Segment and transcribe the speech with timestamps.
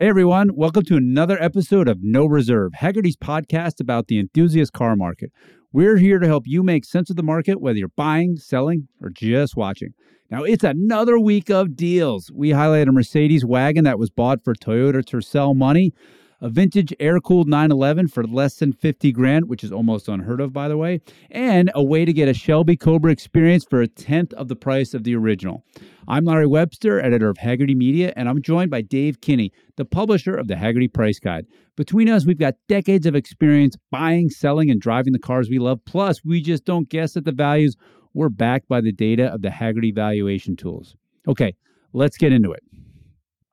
[0.00, 4.96] Hey everyone, welcome to another episode of No Reserve, Hagerty's podcast about the enthusiast car
[4.96, 5.30] market.
[5.72, 9.10] We're here to help you make sense of the market, whether you're buying, selling, or
[9.10, 9.90] just watching.
[10.32, 12.28] Now, it's another week of deals.
[12.34, 15.92] We highlight a Mercedes wagon that was bought for Toyota Tercel money,
[16.40, 20.52] a vintage air cooled 911 for less than 50 grand, which is almost unheard of,
[20.52, 24.32] by the way, and a way to get a Shelby Cobra experience for a tenth
[24.34, 25.64] of the price of the original.
[26.06, 30.34] I'm Larry Webster, editor of Hagerty Media, and I'm joined by Dave Kinney, the publisher
[30.36, 31.46] of the Hagerty Price Guide.
[31.76, 35.84] Between us, we've got decades of experience buying, selling, and driving the cars we love.
[35.86, 37.74] Plus, we just don't guess at the values.
[38.12, 40.94] We're backed by the data of the Hagerty valuation tools.
[41.26, 41.54] Okay,
[41.92, 42.62] let's get into it.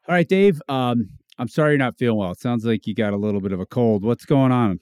[0.07, 0.61] All right, Dave.
[0.67, 1.09] Um,
[1.41, 2.33] I'm sorry you're not feeling well.
[2.33, 4.05] It sounds like you got a little bit of a cold.
[4.05, 4.79] What's going on?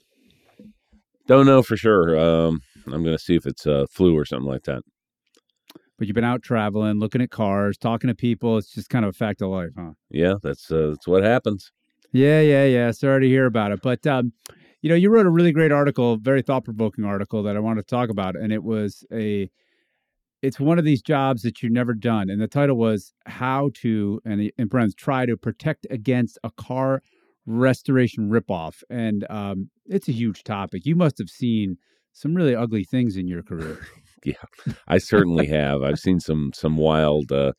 [1.25, 2.19] Don't know for sure.
[2.19, 4.81] Um, I'm going to see if it's a flu or something like that.
[5.97, 8.57] But you've been out traveling, looking at cars, talking to people.
[8.57, 9.91] It's just kind of a fact of life, huh?
[10.09, 11.71] Yeah, that's uh, that's what happens.
[12.11, 12.91] Yeah, yeah, yeah.
[12.91, 13.79] Sorry to hear about it.
[13.81, 14.33] But um,
[14.81, 17.79] you know, you wrote a really great article, very thought provoking article that I want
[17.79, 19.49] to talk about, and it was a
[20.41, 24.21] it's one of these jobs that you've never done, and the title was "How to"
[24.25, 27.01] and in parentheses try to protect against a car
[27.45, 30.85] restoration ripoff, and um, it's a huge topic.
[30.85, 31.77] You must have seen
[32.13, 33.79] some really ugly things in your career.
[34.25, 34.33] yeah,
[34.87, 35.81] I certainly have.
[35.81, 37.31] I've seen some some wild.
[37.31, 37.53] Uh,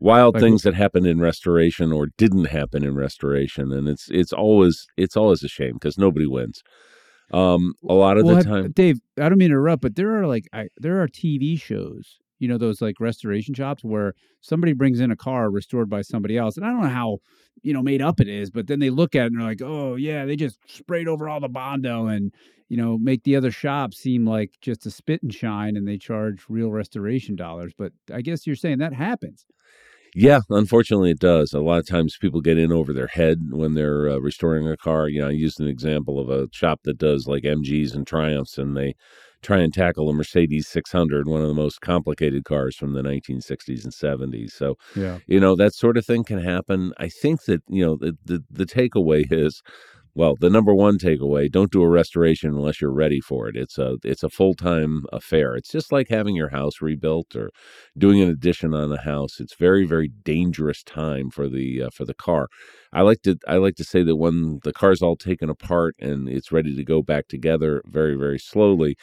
[0.00, 4.32] wild Like- things that happened in restoration or didn't happen in restoration and it's it's
[4.32, 6.60] always it's always a shame because nobody wins
[7.32, 9.96] um a lot of Well, the have- time Dave, I don't mean to interrupt, but
[9.96, 14.14] there are like I, there are TV shows, you know, those like restoration shops where
[14.40, 17.18] somebody brings in a car restored by somebody else, and I don't know how
[17.62, 19.62] you know made up it is, but then they look at it and they're like,
[19.62, 22.32] oh yeah, they just sprayed over all the bondo and
[22.68, 25.98] you know make the other shop seem like just a spit and shine, and they
[25.98, 27.72] charge real restoration dollars.
[27.76, 29.46] But I guess you're saying that happens.
[30.14, 31.54] Yeah, unfortunately, it does.
[31.54, 34.76] A lot of times people get in over their head when they're uh, restoring a
[34.76, 35.08] car.
[35.08, 38.58] You know, I used an example of a shop that does like MGs and Triumphs,
[38.58, 38.94] and they
[39.42, 43.84] try and tackle a Mercedes 600, one of the most complicated cars from the 1960s
[43.84, 44.52] and 70s.
[44.52, 45.18] So, Yeah.
[45.26, 46.92] you know, that sort of thing can happen.
[46.98, 49.62] I think that, you know, the, the, the takeaway is,
[50.14, 53.56] well, the number one takeaway, don't do a restoration unless you're ready for it.
[53.56, 55.56] It's a it's a full-time affair.
[55.56, 57.50] It's just like having your house rebuilt or
[57.96, 59.40] doing an addition on a house.
[59.40, 62.48] It's very very dangerous time for the uh, for the car.
[62.92, 66.28] I like to I like to say that when the car's all taken apart and
[66.28, 68.96] it's ready to go back together very very slowly,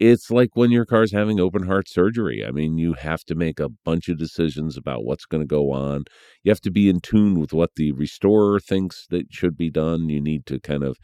[0.00, 2.44] it's like when your car's having open heart surgery.
[2.44, 5.70] I mean, you have to make a bunch of decisions about what's going to go
[5.72, 6.04] on.
[6.42, 10.08] You have to be in tune with what the restorer thinks that should be done.
[10.08, 10.98] You need to kind of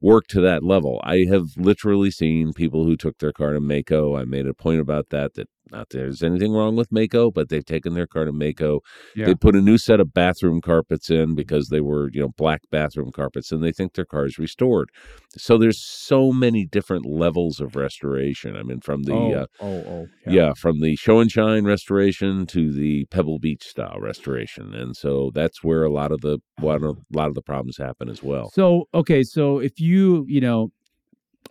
[0.00, 1.00] work to that level.
[1.04, 4.18] I have literally seen people who took their car to Maaco.
[4.18, 7.64] I made a point about that that not there's anything wrong with Maaco, but they've
[7.64, 8.80] taken their car to Maaco.
[9.14, 9.26] Yeah.
[9.26, 12.62] They put a new set of bathroom carpets in because they were, you know, black
[12.70, 14.90] bathroom carpets and they think their car is restored.
[15.36, 18.56] So there's so many different levels of restoration.
[18.56, 20.52] I mean from the oh, uh, oh, oh, yeah.
[20.56, 25.62] from the show and shine restoration to the Pebble Beach style restoration, and so that's
[25.62, 28.50] where a lot of the what a lot of the problems happen as well.
[28.52, 30.70] So okay, so if you you know,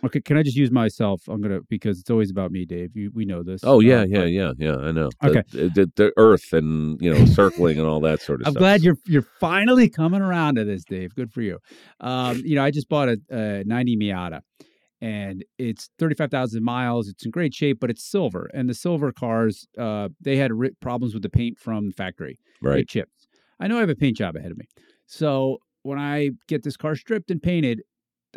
[0.03, 1.21] okay, can I just use myself?
[1.27, 2.95] I'm gonna because it's always about me, Dave.
[2.95, 3.61] You, we know this.
[3.63, 4.75] Oh yeah, Uh, yeah, yeah, yeah.
[4.77, 5.09] I know.
[5.21, 5.43] The- Okay.
[5.51, 8.47] the, the, the Earth and you know circling and all that sort of stuff.
[8.47, 8.59] I'm stuff.
[8.61, 11.15] glad you're you're finally coming around to this, Dave.
[11.15, 11.59] Good for you.
[11.99, 14.41] Um, you know, I just bought a, a 90 Miata,
[15.01, 17.07] and it's 35,000 miles.
[17.07, 20.71] It's in great shape, but it's silver, and the silver cars, uh, they had ri-
[20.81, 22.39] problems with the paint from the factory.
[22.61, 22.87] It right.
[22.87, 23.27] chips.
[23.59, 24.65] I know I have a paint job ahead of me,
[25.05, 27.81] so when I get this car stripped and painted,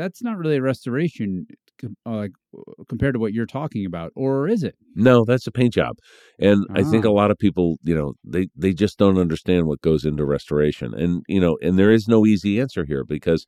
[0.00, 1.46] that's not really a restoration.
[1.84, 4.74] uh, Like uh, compared to what you're talking about, or is it?
[4.94, 5.96] No, that's a paint job,
[6.38, 7.08] and I think Ah.
[7.08, 10.94] a lot of people, you know, they they just don't understand what goes into restoration,
[10.94, 13.46] and you know, and there is no easy answer here because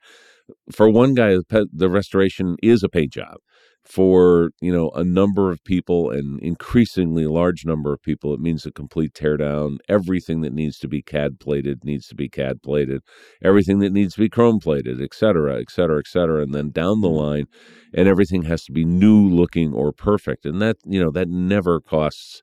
[0.71, 3.37] for one guy, the restoration is a paint job.
[3.85, 8.65] For you know a number of people, an increasingly large number of people, it means
[8.65, 9.79] a complete teardown.
[9.89, 13.03] Everything that needs to be CAD plated needs to be CAD plated.
[13.43, 16.71] Everything that needs to be chrome plated, et cetera, et cetera, et cetera, and then
[16.71, 17.47] down the line,
[17.93, 20.47] and everything has to be new looking or perfect.
[20.47, 22.41] And that you know that never costs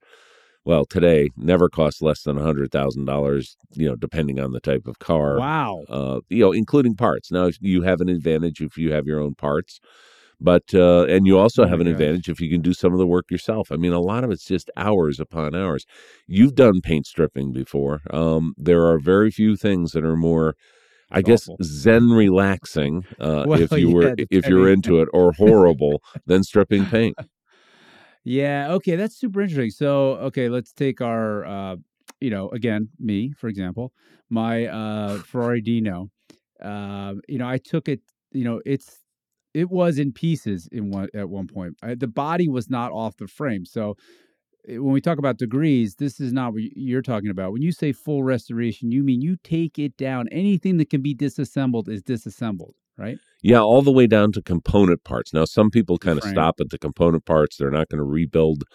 [0.66, 4.60] well today never costs less than a hundred thousand dollars you know depending on the
[4.60, 5.84] type of car Wow.
[5.90, 9.36] uh you know including parts now you have an advantage if you have your own
[9.36, 9.80] parts
[10.42, 13.00] but uh and you also Oh have an advantage if you can do some of
[13.00, 15.86] the work yourself i mean a lot of it's just hours upon hours
[16.28, 20.56] you've done paint stripping before um there are very few things that are more
[21.12, 21.58] I guess awful.
[21.64, 24.74] zen relaxing, uh, Well, if you were yeah, if you're depending.
[24.74, 27.18] into it, or horrible than stripping paint.
[28.24, 28.74] Yeah.
[28.74, 28.96] Okay.
[28.96, 29.72] That's super interesting.
[29.72, 31.76] So, okay, let's take our, uh,
[32.20, 33.94] you know, again, me, for example,
[34.30, 36.10] my uh, Ferrari Dino.
[36.62, 38.02] Um, you know, I took it.
[38.32, 39.00] You know, it's
[39.54, 41.78] it was in pieces in one at one point.
[41.82, 43.66] I, the body was not off the frame.
[43.66, 43.96] So
[44.68, 47.52] eh, when we talk about degrees, this is not what you're talking about.
[47.52, 50.28] When you say full restoration, you mean you take it down.
[50.32, 53.18] Anything that can be disassembled is disassembled, right?
[53.42, 55.34] Yeah, all the way down to component parts.
[55.34, 57.58] Now, some people kind of stop at the component parts.
[57.58, 58.66] They're not going to rebuild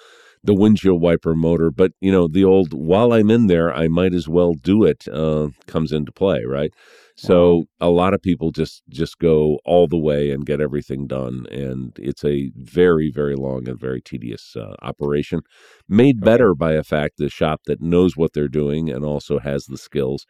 [0.44, 4.14] the windshield wiper motor, but you know, the old "while I'm in there, I might
[4.14, 6.72] as well do it" uh, comes into play, right?
[7.16, 11.46] So a lot of people just just go all the way and get everything done,
[11.50, 15.40] and it's a very very long and very tedious uh, operation,
[15.88, 19.66] made better by a fact the shop that knows what they're doing and also has
[19.66, 20.26] the skills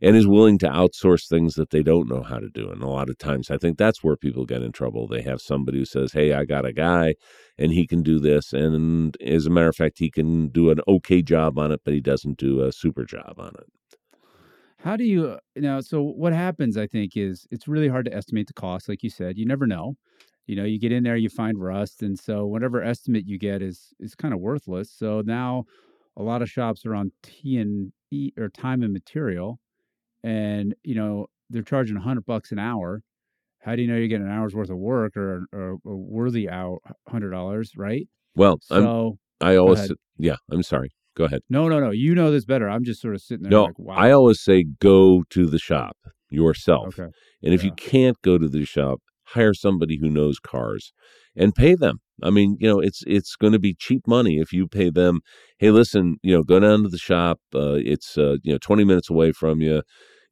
[0.00, 2.70] and is willing to outsource things that they don't know how to do.
[2.70, 5.06] And a lot of times, I think that's where people get in trouble.
[5.06, 7.14] They have somebody who says, Hey, I got a guy
[7.58, 8.52] and he can do this.
[8.52, 11.94] And as a matter of fact, he can do an okay job on it, but
[11.94, 13.98] he doesn't do a super job on it.
[14.84, 15.80] How do you uh, you know?
[15.80, 16.76] So what happens?
[16.76, 18.86] I think is it's really hard to estimate the cost.
[18.86, 19.96] Like you said, you never know.
[20.46, 23.62] You know, you get in there, you find rust, and so whatever estimate you get
[23.62, 24.90] is is kind of worthless.
[24.90, 25.64] So now,
[26.18, 29.58] a lot of shops are on T and E or time and material,
[30.24, 33.02] and you know they're charging a hundred bucks an hour.
[33.60, 36.48] How do you know you're getting an hour's worth of work or, or a worthy
[36.48, 36.78] hour
[37.08, 38.08] hundred dollars, right?
[38.34, 40.90] Well, I'm, I always, yeah, I'm sorry.
[41.16, 41.42] Go ahead.
[41.48, 41.90] no, no, no.
[41.90, 42.68] You know this better.
[42.68, 43.94] I'm just sort of sitting there No, like, wow.
[43.94, 45.96] I always say go to the shop
[46.28, 46.98] yourself.
[46.98, 47.12] okay.
[47.42, 48.98] And if you can't go to the shop,
[49.28, 50.92] hire somebody who knows cars
[51.36, 52.00] and pay them.
[52.22, 55.20] I mean, you know, it's it's going to be cheap money if you pay them.
[55.58, 57.38] Hey, listen, you know, go down to the shop.
[57.54, 59.82] Uh, it's uh, you know twenty minutes away from you.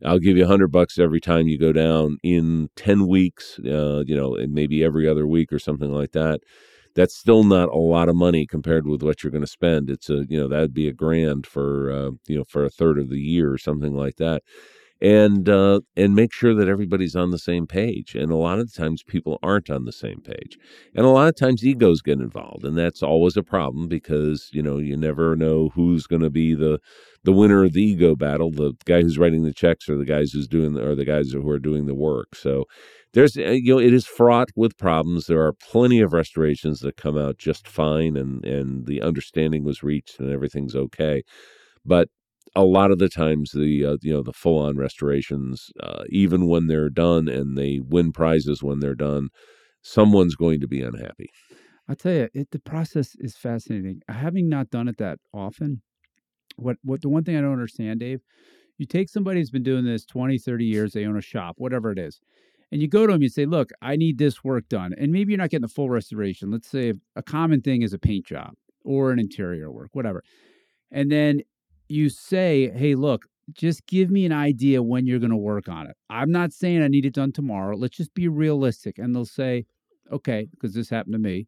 [0.04, 3.58] I'll give you a hundred bucks every time you go down in ten weeks.
[3.64, 6.40] Uh, you know, and maybe every other week or something like that.
[6.94, 9.90] That's still not a lot of money compared with what you're going to spend.
[9.90, 12.99] It's a you know that'd be a grand for uh, you know for a third
[12.99, 14.43] of the year or something like that
[15.02, 18.14] and uh, and make sure that everybody's on the same page.
[18.14, 20.56] And a lot of times, people aren't on the same page,
[20.94, 24.62] and a lot of times, egos get involved, and that's always a problem because you
[24.62, 26.78] know you never know who's going to be the
[27.25, 30.31] the winner of the ego battle, the guy who's writing the checks, or the guys
[30.31, 32.34] who's doing, or the guys who are doing the work.
[32.34, 32.64] So.
[33.14, 35.26] There's, uh, you know, it is fraught with problems.
[35.26, 39.82] There are plenty of restorations that come out just fine, and and the understanding was
[39.82, 41.22] reached, and everything's okay.
[41.84, 42.08] But
[42.55, 46.47] a lot of the times the uh, you know the full on restorations uh, even
[46.47, 49.29] when they're done and they win prizes when they're done
[49.83, 51.31] someone's going to be unhappy
[51.89, 54.03] I tell you, it, the process is fascinating.
[54.09, 55.83] Having not done it that often,
[56.56, 58.21] what what the one thing I don't understand, Dave,
[58.79, 61.91] you take somebody who's been doing this 20, 30 years, they own a shop, whatever
[61.91, 62.21] it is,
[62.71, 64.95] and you go to them, you say, look, I need this work done.
[64.99, 66.50] And maybe you're not getting the full restoration.
[66.50, 68.55] Let's say a common thing is a paint job
[68.85, 70.23] or an interior work, whatever.
[70.91, 71.43] And then
[71.93, 75.87] you say, hey, look, just give me an idea when you're going to work on
[75.87, 75.97] it.
[76.09, 77.77] I'm not saying I need it done tomorrow.
[77.77, 78.99] Let's just be realistic.
[78.99, 79.67] And they'll say,
[80.11, 81.47] okay, because this happened to me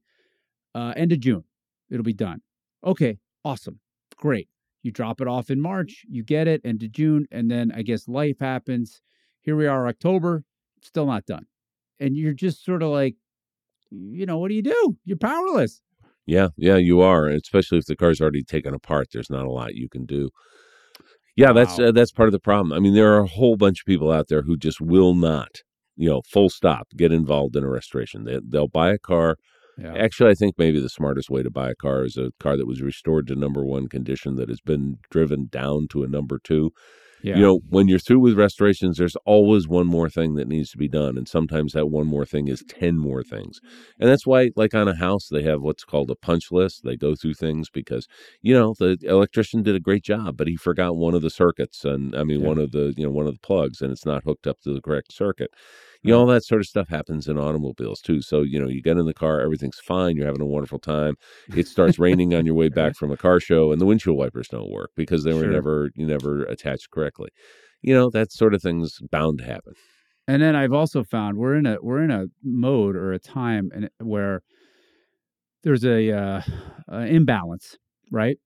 [0.75, 1.45] uh, end of June.
[1.91, 2.41] It'll be done.
[2.85, 3.81] Okay, awesome.
[4.17, 4.49] Great.
[4.83, 7.81] You drop it off in March, you get it end of June, and then I
[7.81, 9.01] guess life happens.
[9.41, 10.45] Here we are, October,
[10.83, 11.47] still not done.
[12.01, 13.15] And you're just sort of like,
[13.91, 14.97] you know, what do you do?
[15.05, 15.81] You're powerless.
[16.27, 19.75] Yeah yeah you are especially if the car's already taken apart there's not a lot
[19.75, 20.31] you can do.
[21.37, 22.73] Yeah that's uh, that's part of the problem.
[22.73, 25.63] I mean there are a whole bunch of people out there who just will not
[25.97, 28.25] you know full stop get involved in a restoration.
[28.25, 29.37] They, they'll buy a car.
[29.77, 29.95] Yeah.
[29.97, 32.67] Actually, I think maybe the smartest way to buy a car is a car that
[32.67, 36.71] was restored to number one condition that has been driven down to a number two.
[37.23, 37.37] Yeah.
[37.37, 40.79] You know, when you're through with restorations, there's always one more thing that needs to
[40.79, 41.17] be done.
[41.17, 43.61] And sometimes that one more thing is 10 more things.
[43.99, 46.83] And that's why, like on a house, they have what's called a punch list.
[46.85, 48.07] They go through things because,
[48.43, 51.85] you know, the electrician did a great job, but he forgot one of the circuits
[51.85, 52.49] and, I mean, Yeah.
[52.49, 54.75] one of the, you know, one of the plugs and it's not hooked up to
[54.75, 55.51] the correct circuit.
[56.05, 58.23] You know, all that sort of stuff happens in automobiles too.
[58.23, 61.17] So, you know, you get in the car, everything's fine, you're having a wonderful time.
[61.55, 64.49] It starts raining on your way back from a car show, and the windshield wipers
[64.49, 65.53] don't work because they were Sure.
[65.53, 67.31] never you never attached correctly.
[67.83, 69.75] You know, that sort of thing's bound to happen.
[70.27, 73.71] And then I've also found we're in a we're in a mode or a time
[73.75, 74.43] and where
[75.63, 76.43] there's a uh,
[76.93, 77.77] uh, imbalance,
[78.11, 78.39] right?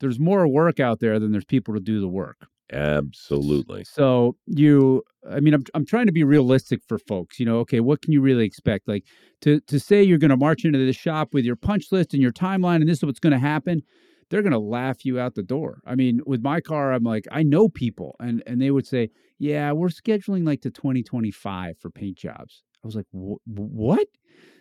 [0.00, 2.46] There's more work out there than there's people to do the work.
[2.72, 3.84] Absolutely.
[3.84, 7.38] So you, I mean, I'm I'm trying to be realistic for folks.
[7.38, 8.88] You know, okay, what can you really expect?
[8.88, 9.04] Like
[9.42, 12.20] to to say you're going to march into the shop with your punch list and
[12.22, 13.82] your timeline, and this is what's going to happen.
[14.28, 15.80] They're going to laugh you out the door.
[15.86, 19.10] I mean, with my car, I'm like, I know people, and and they would say,
[19.38, 22.64] yeah, we're scheduling like to 2025 for paint jobs.
[22.82, 24.08] I was like, what?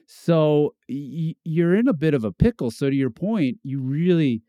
[0.07, 2.69] So y- you're in a bit of a pickle.
[2.69, 4.43] So to your point, you really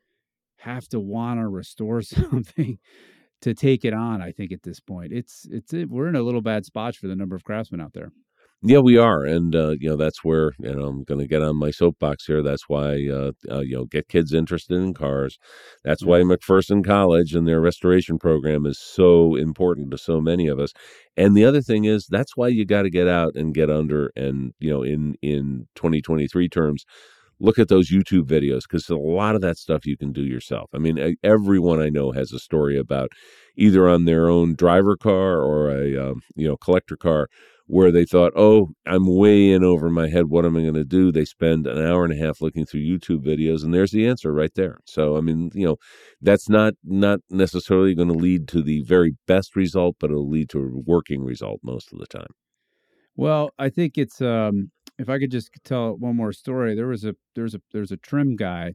[0.59, 2.79] have to want to restore something
[3.43, 4.23] to take it on.
[4.23, 7.17] I think at this point, it's it's we're in a little bad spot for the
[7.17, 8.11] number of craftsmen out there.
[8.63, 11.43] Yeah, we are, and uh, you know that's where you know I'm going to get
[11.43, 12.43] on my soapbox here.
[12.43, 15.39] That's why uh, uh, you know get kids interested in cars.
[15.85, 20.59] That's why McPherson College and their restoration program is so important to so many of
[20.59, 20.73] us.
[21.19, 24.11] And the other thing is that's why you got to get out and get under.
[24.17, 26.87] And you know, in in 2023 terms,
[27.39, 30.71] look at those YouTube videos because a lot of that stuff you can do yourself.
[30.75, 33.11] I mean, everyone I know has a story about
[33.57, 37.29] either on their own driver car or a um, you know collector car
[37.69, 40.27] where they thought, oh, I'm way in over my head.
[40.29, 41.11] What am I going to do?
[41.11, 44.33] They spend an hour and a half looking through YouTube videos, and there's the answer
[44.33, 44.79] right there.
[44.85, 45.77] So, I mean, you know,
[46.21, 50.49] that's not not necessarily going to lead to the very best result, but it'll lead
[50.51, 52.31] to a working result most of the time.
[53.17, 56.75] Well, I think it's um, if I could just tell one more story.
[56.75, 58.75] There was a there's a there's a trim guy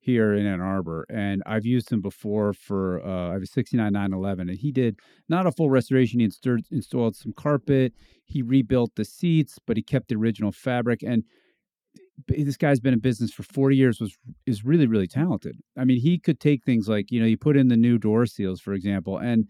[0.00, 3.92] here in Ann Arbor, and I've used him before for uh, I have a '69
[3.92, 4.98] 911, and he did
[5.28, 6.20] not a full restoration.
[6.20, 7.92] He installed, installed some carpet,
[8.24, 11.02] he rebuilt the seats, but he kept the original fabric.
[11.02, 11.24] And
[12.26, 14.00] this guy's been in business for 40 years.
[14.00, 15.56] was is really really talented.
[15.76, 18.26] I mean, he could take things like you know you put in the new door
[18.26, 19.46] seals, for example, and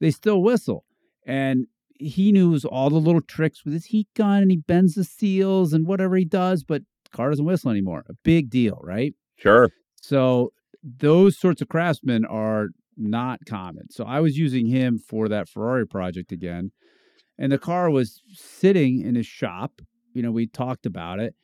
[0.00, 0.84] they still whistle,
[1.26, 1.66] and
[1.98, 5.72] he knows all the little tricks with his heat gun, and he bends the seals
[5.72, 6.82] and whatever he does, but
[7.12, 8.04] car doesn't whistle anymore.
[8.08, 9.14] A big deal, right?
[9.36, 9.70] Sure.
[9.96, 13.90] So those sorts of craftsmen are not common.
[13.90, 16.72] So I was using him for that Ferrari project again.
[17.38, 19.80] And the car was sitting in his shop.
[20.14, 21.34] You know, we talked about it.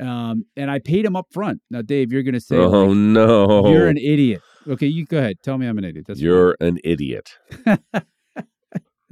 [0.00, 1.60] Um, and I paid him up front.
[1.70, 5.18] Now, Dave, you're going to say, "Oh like, no, you're an idiot." Okay, you go
[5.18, 5.38] ahead.
[5.42, 6.04] Tell me I'm an idiot.
[6.06, 7.32] That's you're an idiot.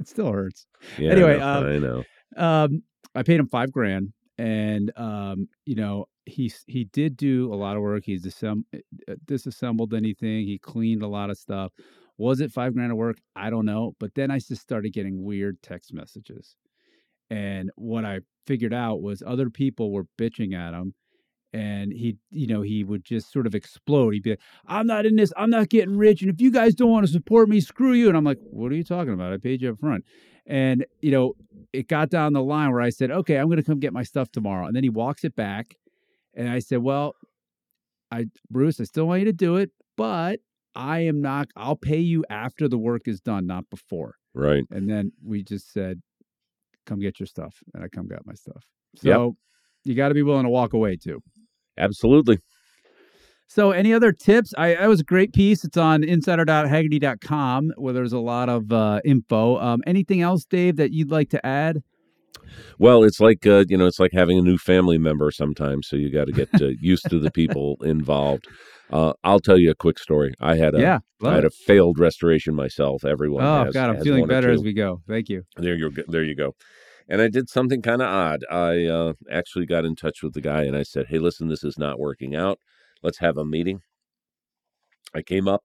[0.07, 0.67] it still hurts.
[0.97, 1.57] Yeah, anyway, I know.
[1.57, 2.03] Um, I, know.
[2.37, 2.83] Um,
[3.15, 7.75] I paid him five grand, and um, you know, he he did do a lot
[7.75, 8.03] of work.
[8.05, 10.45] He's eh, eh, disassembled anything.
[10.45, 11.71] He cleaned a lot of stuff.
[12.17, 13.17] Was it five grand of work?
[13.35, 13.95] I don't know.
[13.99, 16.55] But then I just started getting weird text messages,
[17.29, 20.93] and what I figured out was other people were bitching at him,
[21.53, 24.11] and he, you know, he would just sort of explode.
[24.11, 25.31] He'd be like, "I'm not in this.
[25.37, 28.09] I'm not getting rich, and if you guys don't want to support me, screw you."
[28.09, 29.33] And I'm like, "What are you talking about?
[29.33, 30.05] I paid you up front."
[30.45, 31.33] And you know,
[31.73, 34.03] it got down the line where I said, "Okay, I'm going to come get my
[34.03, 35.75] stuff tomorrow," and then he walks it back
[36.37, 37.15] and I said, Well,
[38.11, 40.39] I Bruce, I still want you to do it, but
[40.75, 44.15] I am not I'll pay you after the work is done, not before.
[44.33, 44.63] Right.
[44.69, 46.01] And then we just said,
[46.85, 47.57] Come get your stuff.
[47.73, 48.63] And I come got my stuff.
[48.95, 49.33] So yep.
[49.83, 51.21] you gotta be willing to walk away too.
[51.77, 52.39] Absolutely.
[53.47, 54.53] So, any other tips?
[54.57, 55.63] I that was a great piece.
[55.63, 59.57] It's on insider.hagerty.com where there's a lot of uh, info.
[59.57, 61.81] Um, anything else, Dave, that you'd like to add?
[62.77, 65.87] Well, it's like uh, you know, it's like having a new family member sometimes.
[65.87, 68.45] So you got to get uh, used to the people involved.
[68.91, 70.33] Uh, I'll tell you a quick story.
[70.39, 73.05] I had a yeah, I had a failed restoration myself.
[73.05, 73.43] Everyone.
[73.43, 75.01] Oh has, God, I'm feeling better as we go.
[75.07, 75.43] Thank you.
[75.55, 76.03] There you go.
[76.07, 76.53] There you go.
[77.09, 78.43] And I did something kind of odd.
[78.51, 81.63] I uh, actually got in touch with the guy and I said, "Hey, listen, this
[81.63, 82.59] is not working out.
[83.03, 83.81] Let's have a meeting."
[85.13, 85.63] I came up.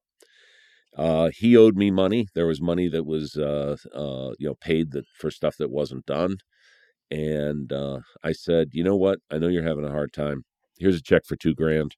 [0.95, 2.27] Uh, he owed me money.
[2.35, 6.05] There was money that was, uh, uh, you know, paid that for stuff that wasn't
[6.05, 6.37] done.
[7.11, 9.19] And uh, I said, you know what?
[9.31, 10.43] I know you're having a hard time.
[10.79, 11.95] Here's a check for two grand.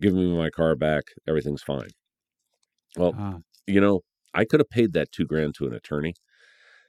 [0.00, 1.04] Give me my car back.
[1.28, 1.90] Everything's fine.
[2.96, 4.02] Well, uh, you know,
[4.34, 6.14] I could have paid that two grand to an attorney.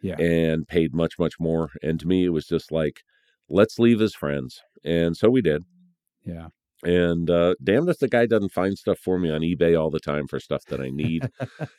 [0.02, 0.20] Yeah.
[0.20, 1.70] And paid much, much more.
[1.82, 3.02] And to me, it was just like,
[3.50, 4.62] let's leave as friends.
[4.84, 5.64] And so we did.
[6.24, 6.48] Yeah.
[6.84, 10.00] And uh, damned if the guy doesn't find stuff for me on eBay all the
[10.00, 11.28] time for stuff that I need.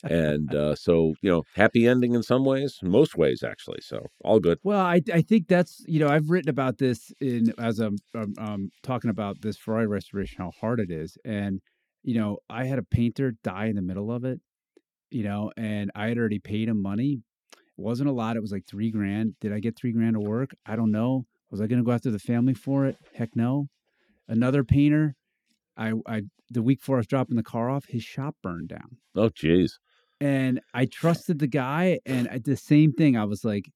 [0.03, 3.79] and uh, so, you know, happy ending in some ways, most ways actually.
[3.81, 4.59] So all good.
[4.65, 8.35] Well, I, I think that's you know I've written about this in as I'm, I'm,
[8.39, 11.61] I'm talking about this Ferrari restoration how hard it is, and
[12.03, 14.41] you know I had a painter die in the middle of it,
[15.11, 17.23] you know, and I had already paid him money.
[17.79, 18.37] Wasn't a lot.
[18.37, 19.35] It was like three grand.
[19.41, 20.51] Did I get three grand to work?
[20.67, 21.27] I don't know.
[21.51, 22.97] Was I going to go after the family for it?
[23.15, 23.69] Heck no.
[24.27, 25.15] Another painter,
[25.77, 28.99] I, I the week before I was dropping the car off, his shop burned down.
[29.15, 29.73] Oh, jeez.
[30.21, 33.17] And I trusted the guy, and I the same thing.
[33.17, 33.71] I was like,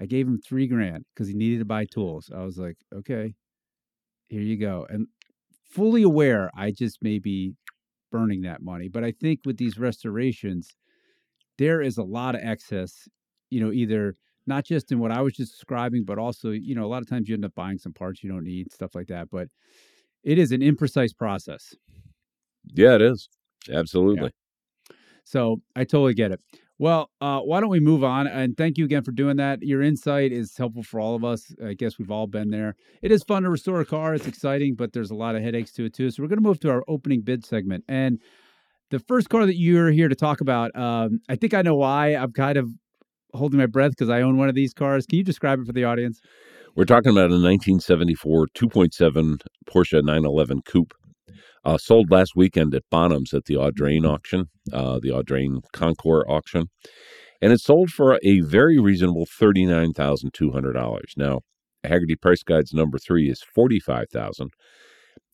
[0.00, 2.30] I gave him three grand because he needed to buy tools.
[2.34, 3.34] I was like, okay,
[4.28, 4.86] here you go.
[4.88, 5.06] And
[5.70, 7.52] fully aware, I just may be
[8.10, 8.88] burning that money.
[8.88, 10.70] But I think with these restorations,
[11.58, 13.06] there is a lot of excess,
[13.52, 14.16] you know, either
[14.46, 17.08] not just in what I was just describing, but also, you know, a lot of
[17.08, 19.28] times you end up buying some parts you don't need, stuff like that.
[19.30, 19.48] But
[20.24, 21.74] it is an imprecise process.
[22.66, 23.28] Yeah, it is.
[23.72, 24.24] Absolutely.
[24.24, 24.96] Yeah.
[25.24, 26.40] So I totally get it.
[26.78, 28.26] Well, uh, why don't we move on?
[28.26, 29.62] And thank you again for doing that.
[29.62, 31.54] Your insight is helpful for all of us.
[31.64, 32.74] I guess we've all been there.
[33.02, 34.14] It is fun to restore a car.
[34.14, 36.10] It's exciting, but there's a lot of headaches to it too.
[36.10, 37.84] So we're going to move to our opening bid segment.
[37.86, 38.20] And
[38.90, 42.16] the first car that you're here to talk about, um, I think I know why.
[42.16, 42.68] I'm kind of
[43.34, 45.06] holding my breath because I own one of these cars.
[45.06, 46.20] Can you describe it for the audience?
[46.74, 50.94] We're talking about a 1974 2.7 Porsche 911 Coupe.
[51.64, 56.66] Uh, sold last weekend at Bonhams at the Audrain auction, uh, the Audrain Concours auction.
[57.40, 61.00] And it sold for a very reasonable $39,200.
[61.16, 61.40] Now,
[61.84, 64.50] Hagerty Price Guide's number three is 45000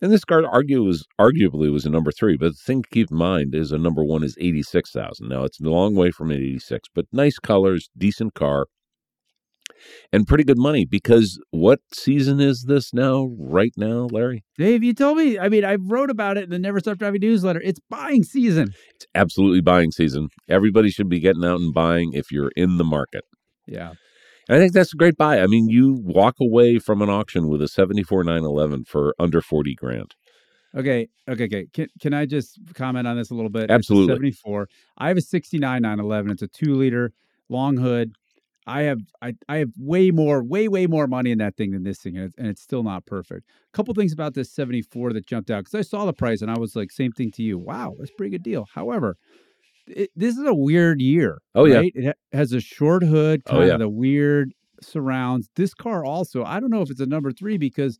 [0.00, 3.10] and this car argue was, arguably was a number three, but the thing to keep
[3.10, 5.28] in mind is a number one is 86,000.
[5.28, 8.66] Now it's a long way from 86, but nice colors, decent car,
[10.12, 14.44] and pretty good money because what season is this now, right now, Larry?
[14.56, 15.38] Dave, you told me.
[15.38, 17.60] I mean, I wrote about it in the Never Stop Driving newsletter.
[17.62, 18.74] It's buying season.
[18.94, 20.28] It's absolutely buying season.
[20.48, 23.24] Everybody should be getting out and buying if you're in the market.
[23.66, 23.92] Yeah.
[24.48, 25.40] And I think that's a great buy.
[25.40, 29.74] I mean, you walk away from an auction with a 74 911 for under 40
[29.74, 30.14] grand.
[30.76, 31.66] Okay, okay, okay.
[31.72, 33.70] Can can I just comment on this a little bit?
[33.70, 34.14] Absolutely.
[34.14, 34.68] 74.
[34.98, 36.30] I have a 69 911.
[36.30, 37.12] It's a 2 liter
[37.48, 38.12] long hood.
[38.66, 41.84] I have I, I have way more, way, way more money in that thing than
[41.84, 43.48] this thing, and it's, and it's still not perfect.
[43.72, 46.50] A couple things about this 74 that jumped out because I saw the price and
[46.50, 47.58] I was like, same thing to you.
[47.58, 48.66] Wow, that's a pretty good deal.
[48.74, 49.16] However,
[49.90, 51.38] it, this is a weird year.
[51.54, 51.76] Oh, yeah.
[51.78, 51.92] right?
[51.94, 53.74] It has a short hood, Oh, kind yeah.
[53.74, 54.52] of the weird
[54.82, 55.48] surrounds.
[55.56, 57.98] This car also, I don't know if it's a number three because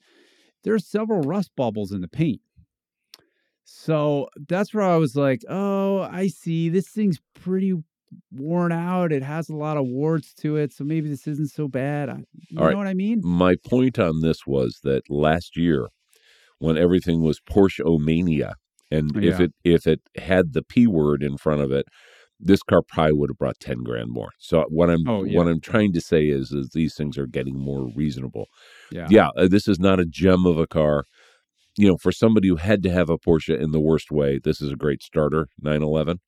[0.65, 2.41] there's several rust bubbles in the paint.
[3.65, 6.69] So that's where I was like, oh, I see.
[6.69, 7.75] This thing's pretty
[8.33, 9.13] worn out.
[9.13, 10.73] It has a lot of warts to it.
[10.73, 12.09] So maybe this isn't so bad.
[12.09, 12.77] I, you All know right.
[12.77, 13.21] what I mean?
[13.23, 15.89] My point on this was that last year,
[16.59, 18.55] when everything was Porsche Omania,
[18.91, 21.87] and if it if it had the P word in front of it,
[22.41, 24.31] this car probably would have brought ten grand more.
[24.39, 25.37] So what I'm Oh, yeah.
[25.37, 28.47] what I'm trying to say is, is these things are getting more reasonable.
[28.91, 29.07] Yeah.
[29.11, 31.05] yeah, uh, this is not a gem of a car.
[31.77, 34.61] You know, for somebody who had to have a Porsche in the worst way, this
[34.61, 35.47] is a great starter.
[35.63, 36.19] 911.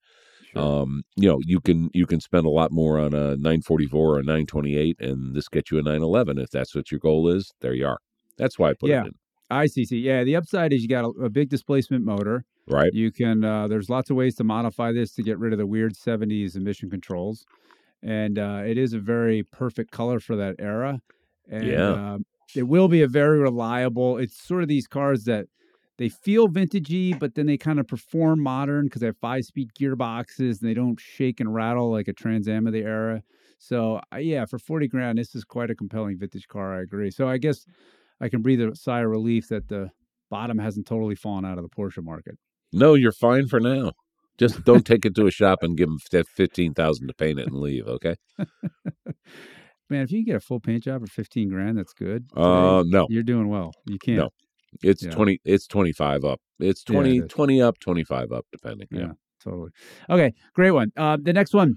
[0.53, 0.63] Sure.
[0.83, 4.19] Um, you know, you can you can spend a lot more on a 944 or
[4.19, 7.53] a 928, and this gets you a 911 if that's what your goal is.
[7.61, 7.99] There you are.
[8.37, 9.03] That's why I put Yeah.
[9.03, 9.13] it in.
[9.51, 9.85] I see.
[9.85, 9.99] See.
[9.99, 10.25] Yeah.
[10.25, 12.45] The upside is you got a, a big displacement motor.
[12.69, 12.93] Right?
[12.93, 13.45] You can.
[13.45, 16.57] Uh, there's lots of ways to modify this to get rid of the weird '70s
[16.57, 17.45] emission controls,
[18.03, 21.01] and uh, it is a very perfect color for that era.
[21.51, 22.15] And, Yeah.
[22.15, 24.19] um, it will be a very reliable.
[24.19, 25.47] It's sort of these cars that
[25.99, 30.61] they feel vintagey, but then they kind of perform modern because they have five-speed gearboxes
[30.61, 33.23] and they don't shake and rattle like a Trans Am of the era.
[33.59, 36.79] So uh, yeah, for forty grand, this is quite a compelling vintage car.
[36.79, 37.11] I agree.
[37.11, 37.67] So I guess
[38.21, 39.91] I can breathe a sigh of relief that the
[40.31, 42.37] bottom hasn't totally fallen out of the Porsche market.
[42.73, 43.93] No, you're fine for now.
[44.39, 47.47] Just don't take it to a shop and give them fifteen thousand to paint it
[47.47, 47.87] and leave.
[47.87, 48.17] Okay?
[49.91, 52.25] Man, if you can get a full paint job for fifteen grand, that's good.
[52.35, 53.73] Uh, no, you're doing well.
[53.87, 54.19] You can't.
[54.19, 54.31] No.
[54.83, 55.11] it's yeah.
[55.11, 55.41] twenty.
[55.45, 56.41] It's twenty five up.
[56.59, 58.87] It's Yeah, it 20, 20 up, twenty five up, depending.
[58.91, 59.01] Yeah.
[59.01, 59.13] Yeah,
[59.45, 59.71] totally.
[60.09, 60.91] Okay, great one.
[60.97, 61.75] Uh, the next one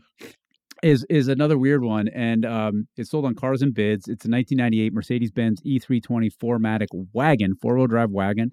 [0.83, 4.07] is is another weird one, and um, it's sold on Cars and Bids.
[4.07, 8.51] It's a 1998 Mercedes-Benz E320 4MATIC wagon, four-wheel drive wagon.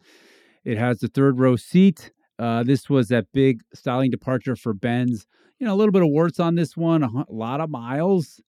[0.64, 2.12] It has the third row seat.
[2.38, 5.26] Uh, this was that big styling departure for Benz.
[5.58, 8.40] You know, a little bit of warts on this one, a lot of miles,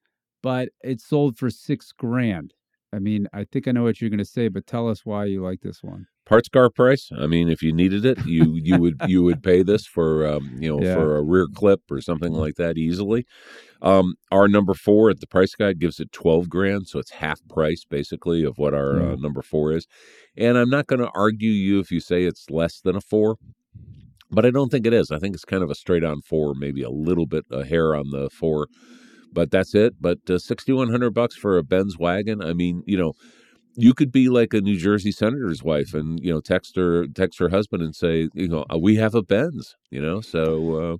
[0.42, 2.54] but it sold for six grand.
[2.92, 5.24] I mean, I think I know what you're going to say, but tell us why
[5.24, 6.06] you like this one.
[6.24, 7.10] Parts car price.
[7.18, 10.56] I mean, if you needed it, you you would you would pay this for um,
[10.60, 10.94] you know Yeah.
[10.94, 13.26] for a rear clip or something like that easily.
[13.80, 17.40] Um, our number four at the price guide gives it twelve grand, so it's half
[17.48, 19.86] price basically of what our uh, number four is.
[20.36, 23.36] And I'm not going to argue you if you say it's less than a four,
[24.30, 25.10] but I don't think it is.
[25.10, 27.96] I think it's kind of a straight on four, maybe a little bit a hair
[27.96, 28.68] on the four,
[29.32, 29.94] but that's it.
[30.00, 32.42] But uh, sixty one hundred bucks for a Benz wagon.
[32.42, 33.12] I mean, you know,
[33.74, 37.38] you could be like a New Jersey senator's wife and you know text her text
[37.38, 40.20] her husband and say, you know, "Uh, we have a Benz, you know.
[40.20, 40.96] So uh,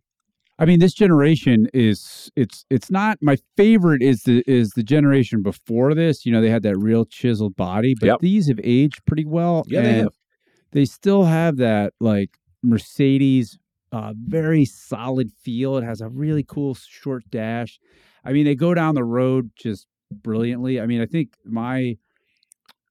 [0.58, 4.02] I mean, this generation is it's it's not my favorite.
[4.02, 6.24] Is the is the generation before this?
[6.24, 8.20] You know, they had that real chiseled body, but Yep.
[8.20, 9.64] these have aged pretty well.
[9.66, 10.04] Yeah, they.
[10.72, 13.58] They still have that like Mercedes,
[13.92, 15.76] uh, very solid feel.
[15.76, 17.78] It has a really cool short dash.
[18.24, 20.80] I mean, they go down the road just brilliantly.
[20.80, 21.96] I mean, I think my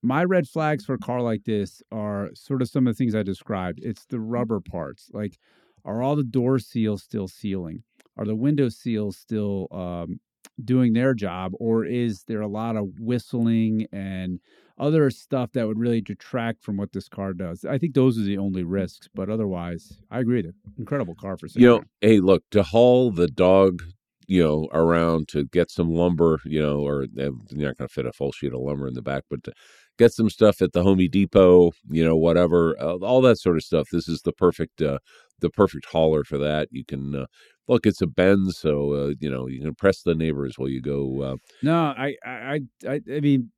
[0.03, 3.15] my red flags for a car like this are sort of some of the things
[3.15, 3.79] I described.
[3.83, 5.09] It's the rubber parts.
[5.13, 5.37] Like,
[5.85, 7.83] are all the door seals still sealing?
[8.17, 10.19] Are the window seals still um,
[10.63, 11.53] doing their job?
[11.59, 14.39] Or is there a lot of whistling and
[14.81, 17.63] other stuff that would really detract from what this car does?
[17.63, 19.07] I think those are the only risks.
[19.13, 20.43] But otherwise, I agree.
[20.77, 21.61] Incredible car for sale.
[21.61, 23.83] you know, hey, look to haul the dog,
[24.27, 28.05] you know, around to get some lumber, you know, or they're not going to fit
[28.05, 29.53] a full sheet of lumber in the back, but to
[29.97, 33.63] get some stuff at the Home Depot, you know, whatever, uh, all that sort of
[33.63, 33.87] stuff.
[33.91, 34.97] This is the perfect, uh,
[35.39, 36.69] the perfect hauler for that.
[36.71, 37.25] You can uh,
[37.67, 40.81] look, it's a Benz, so uh, you know you can impress the neighbors while you
[40.81, 41.21] go.
[41.21, 43.51] Uh, No, I, I, I, I mean,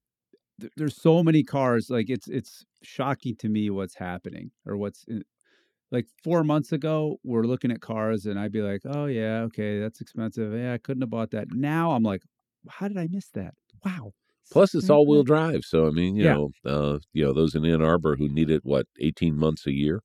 [0.78, 1.89] there's so many cars.
[1.89, 5.23] Like it's, it's shocking to me what's happening or what's in,
[5.91, 7.19] like four months ago.
[7.23, 10.54] We're looking at cars, and I'd be like, "Oh yeah, okay, that's expensive.
[10.54, 12.23] Yeah, I couldn't have bought that." Now I'm like,
[12.69, 13.56] "How did I miss that?
[13.86, 14.13] Wow."
[14.52, 16.32] plus, it's all wheel drive, so I mean, you Yeah.
[16.32, 19.71] know, uh, you know, those in Ann Arbor who need it, what eighteen months a
[19.71, 20.02] year.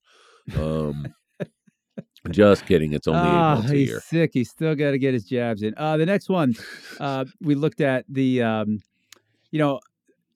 [0.54, 1.12] Um,
[2.30, 2.92] just kidding.
[2.92, 4.04] It's only eight months a he's year.
[4.04, 4.30] sick.
[4.34, 5.74] He's still got to get his jabs in.
[5.76, 6.54] Uh, the next one,
[7.00, 8.78] uh, we looked at the, um,
[9.52, 9.80] you know,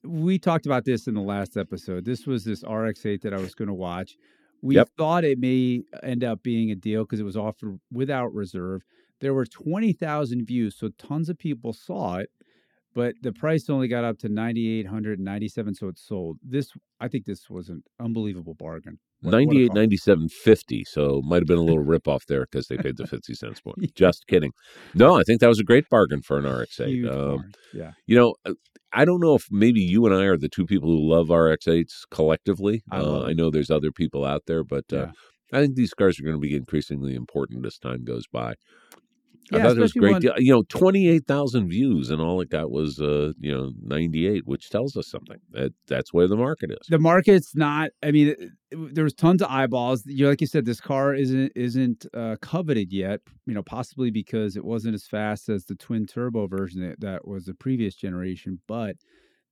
[0.03, 2.05] we talked about this in the last episode.
[2.05, 4.17] This was this RX-8 that I was going to watch.
[4.61, 4.89] We Yep.
[4.97, 8.81] thought it may end up being a deal because it was offered without reserve.
[9.19, 12.29] There were twenty thousand views, so tons of people saw it,
[12.93, 15.97] but the price only got up to ninety eight hundred and ninety seven, so it
[15.97, 16.39] sold.
[16.43, 18.99] This, I think, this was an unbelievable bargain.
[19.23, 19.75] What- what 98 car.
[19.75, 23.07] 97 50 so might have been a little rip off there because they paid the
[23.07, 24.51] 50 cents more just kidding
[24.93, 27.51] no i think that was a great bargain for an rx8 um.
[27.73, 27.91] Yeah.
[28.05, 28.53] you know uh,
[28.91, 32.03] i don't know if maybe you and i are the two people who love rx8s
[32.11, 35.11] collectively I uh, I know there's other people out there but uh, Yeah.
[35.53, 38.55] i think these cars are going to be increasingly important as time goes by
[39.51, 40.11] I thought it was great.
[40.13, 40.33] when- deal.
[40.37, 44.25] You know, twenty eight thousand views, and all it got was, uh, you know, ninety
[44.27, 45.37] eight, which tells us something.
[45.51, 46.87] That that's where the market is.
[46.89, 48.39] the market's not i mean it-
[48.71, 52.91] it- there's tons of eyeballs you like you said this car isn't isn't uh, coveted
[52.91, 56.99] yet you know possibly because it wasn't as fast as the twin turbo version that,
[56.99, 58.95] that was the previous generation but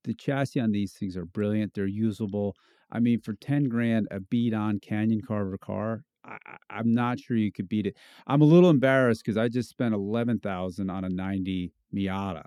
[0.06, 2.56] the chassis on these things are brilliant they're usable
[2.91, 6.38] i mean for 10 grand a beat on canyon carver car I,
[6.69, 7.95] i'm not sure you could beat it
[8.27, 12.43] i'm a little embarrassed because i just spent 11000 on a 90 miata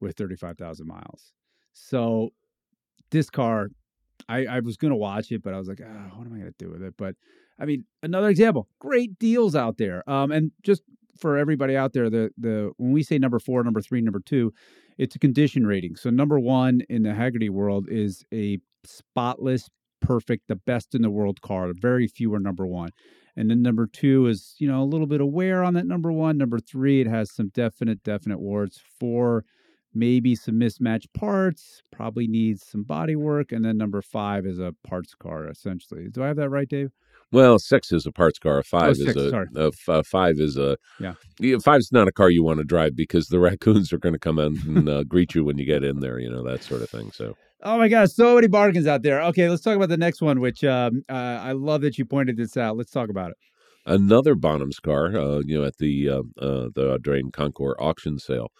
[0.00, 1.32] with 35000 miles
[1.72, 2.30] so
[3.10, 3.68] this car
[4.28, 6.50] I, I was gonna watch it, but I was like, ah, what am I gonna
[6.58, 6.94] do with it?
[6.96, 7.14] But
[7.58, 10.08] I mean, another example, great deals out there.
[10.08, 10.82] Um, and just
[11.18, 14.52] for everybody out there, the the when we say number four, number three, number two,
[14.98, 15.96] it's a condition rating.
[15.96, 19.68] So number one in the Hagerty world is a spotless,
[20.00, 21.70] perfect, the best in the world car.
[21.74, 22.90] Very few are number one.
[23.36, 26.10] And then number two is, you know, a little bit of wear on that number
[26.10, 26.38] one.
[26.38, 28.80] Number three, it has some definite, definite warts.
[28.98, 29.44] Four,
[29.94, 33.52] maybe some mismatched parts, probably needs some body work.
[33.52, 36.08] And then number five is a parts car, essentially.
[36.10, 36.92] Do I have that right, Dave?
[37.32, 38.58] Well, six is a parts car.
[38.58, 39.48] A five is Oh, six, a, sorry.
[39.56, 41.14] a f- a five is a Yeah.
[41.58, 44.38] Five's not a car you want to drive because the raccoons are going to come
[44.38, 46.18] in and uh, greet you when you get in there.
[46.18, 47.10] You know that sort of thing.
[47.12, 49.22] So Oh my gosh, so many bargains out there.
[49.22, 52.36] Okay, let's talk about the next one, which um, uh, I love that you pointed
[52.36, 52.76] this out.
[52.76, 53.36] Let's talk about it.
[53.86, 58.50] another Bonham's car, uh, you know, at the uh, uh, the Audrain Concours auction sale,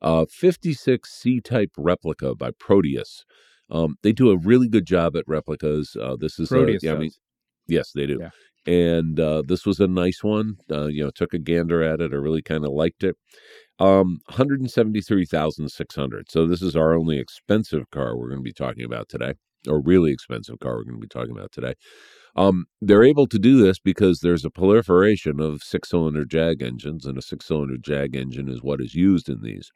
[0.00, 3.24] uh, 56 C-type replica by Proteus.
[3.70, 5.96] Um, they do a really good job at replicas.
[6.00, 7.10] Uh, this is, Proteus uh, yeah, I mean,
[7.66, 8.18] yes, they do.
[8.20, 8.30] Yeah.
[8.68, 10.56] And uh, this was a nice one.
[10.70, 12.12] Uh, you know, took a gander at it.
[12.12, 13.16] I really kind of liked it.
[13.78, 16.30] Um, 173,600.
[16.30, 19.34] So this is our only expensive car we're going to be talking about today,
[19.68, 21.74] or really expensive car we're going to be talking about today.
[22.36, 27.18] Um, they're able to do this because there's a proliferation of six-cylinder Jag engines, and
[27.18, 29.70] a six-cylinder Jag engine is what is used in these.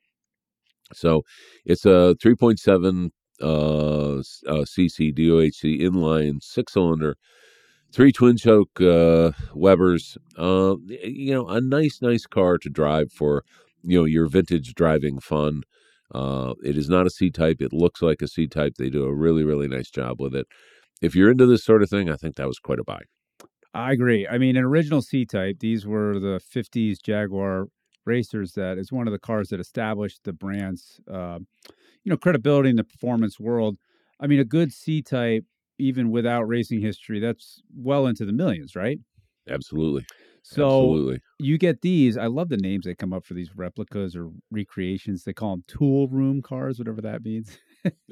[0.92, 1.22] So
[1.64, 3.10] it's a 3.7
[3.42, 7.16] uh, uh, cc DOHC inline six-cylinder,
[7.92, 10.18] three twin choke uh, Webers.
[10.36, 13.44] Uh, you know, a nice, nice car to drive for
[13.82, 15.62] you know your vintage driving fun.
[16.12, 17.58] Uh, it is not a C type.
[17.60, 18.74] It looks like a C type.
[18.78, 20.46] They do a really, really nice job with it.
[21.00, 23.02] If you're into this sort of thing, I think that was quite a buy.
[23.72, 24.26] I agree.
[24.26, 27.66] I mean, an original C type, these were the 50s Jaguar
[28.04, 31.38] racers that is one of the cars that established the brand's, uh,
[32.02, 33.76] you know, credibility in the performance world.
[34.18, 35.44] I mean, a good C type,
[35.78, 38.98] even without racing history, that's well into the millions, right?
[39.48, 40.04] Absolutely.
[40.42, 41.20] So Absolutely.
[41.38, 42.16] you get these.
[42.16, 45.24] I love the names they come up for these replicas or recreations.
[45.24, 47.58] They call them tool room cars, whatever that means.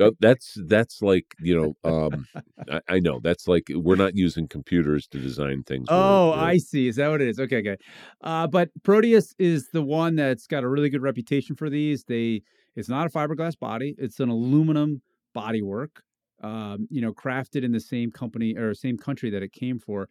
[0.00, 2.26] Uh, that's that's like you know um
[2.70, 6.86] I, I know that's like we're not using computers to design things Oh, I see.
[6.88, 7.40] Is that what it is?
[7.40, 7.76] Okay, okay.
[8.20, 12.04] Uh, but Proteus is the one that's got a really good reputation for these.
[12.04, 12.42] They
[12.76, 15.00] it's not a fiberglass body; it's an aluminum
[15.36, 16.00] bodywork.
[16.42, 20.08] Um, you know, crafted in the same company or same country that it came for.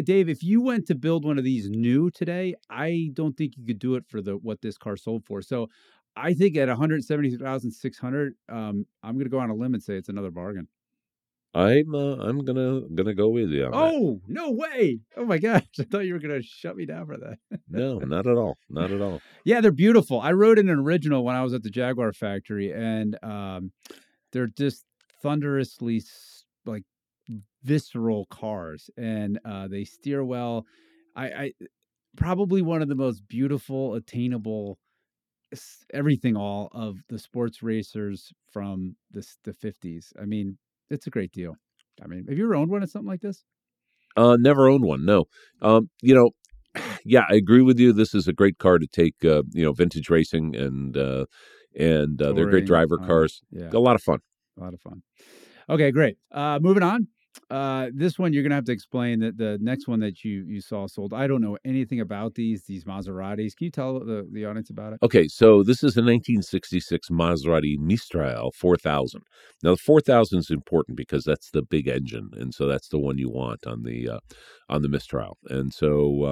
[0.00, 3.64] Dave, if you went to build one of these new today, I don't think you
[3.64, 5.42] could do it for the what this car sold for.
[5.42, 5.68] So,
[6.16, 9.50] I think at one hundred seventy thousand six hundred, um, I'm going to go on
[9.50, 10.68] a limb and say it's another bargain.
[11.54, 13.66] I'm uh, I'm gonna gonna go with you.
[13.66, 13.78] On that.
[13.78, 14.98] Oh, no way.
[15.16, 15.62] Oh my gosh.
[15.78, 17.38] I thought you were going to shut me down for that.
[17.68, 19.20] no, not at all, not at all.
[19.44, 20.20] Yeah, they're beautiful.
[20.20, 23.70] I rode in an original when I was at the Jaguar factory, and um,
[24.32, 24.84] they're just
[25.22, 26.00] thunderously
[27.64, 30.66] visceral cars, and uh, they steer well.
[31.16, 31.52] I, I
[32.16, 34.78] probably one of the most beautiful, attainable,
[35.92, 40.12] everything all of the sports racers from the the fifties.
[40.20, 40.58] I mean,
[40.90, 41.56] it's a great deal.
[42.02, 43.44] I mean, have you ever owned one of something like this?
[44.16, 45.04] Uh, never owned one.
[45.04, 45.24] No.
[45.62, 46.30] Um, you know,
[47.04, 47.92] yeah, I agree with you.
[47.92, 49.24] This is a great car to take.
[49.24, 51.26] Uh, you know, vintage racing and uh,
[51.78, 53.40] and uh, they're great driver uh, cars.
[53.50, 53.70] Yeah.
[53.72, 54.20] A lot of fun.
[54.58, 55.02] A lot of fun.
[55.68, 56.18] Okay, great.
[56.30, 57.08] Uh, moving on.
[57.50, 60.60] Uh, this one you're gonna have to explain that the next one that you you
[60.60, 61.12] saw sold.
[61.12, 63.56] I don't know anything about these these Maseratis.
[63.56, 64.98] Can you tell the the audience about it?
[65.02, 69.22] Okay, so this is a 1966 Maserati Mistral 4000.
[69.62, 73.18] Now, the 4000 is important because that's the big engine, and so that's the one
[73.18, 74.18] you want on the uh,
[74.68, 75.36] on the Mistral.
[75.48, 76.22] And so,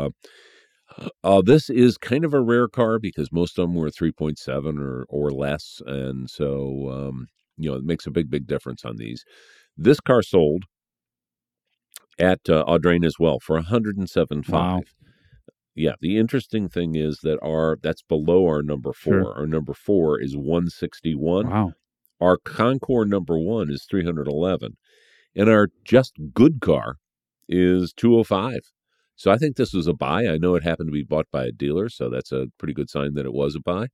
[0.99, 4.79] uh, uh, this is kind of a rare car because most of them were 3.7
[4.79, 8.97] or or less, and so um, you know it makes a big big difference on
[8.97, 9.25] these.
[9.77, 10.65] This car sold
[12.19, 14.49] at uh, Audrain as well for 107.5.
[14.49, 14.83] Wow.
[15.75, 19.23] Yeah, the interesting thing is that our that's below our number four.
[19.23, 19.35] Sure.
[19.35, 21.49] Our number four is 161.
[21.49, 21.73] Wow.
[22.21, 24.77] Our Concours number one is 311.
[25.35, 26.97] And our just good car
[27.49, 28.61] is 205.
[29.17, 30.27] So I think this was a buy.
[30.27, 32.91] I know it happened to be bought by a dealer, so that's a pretty good
[32.91, 33.87] sign that it was a buy.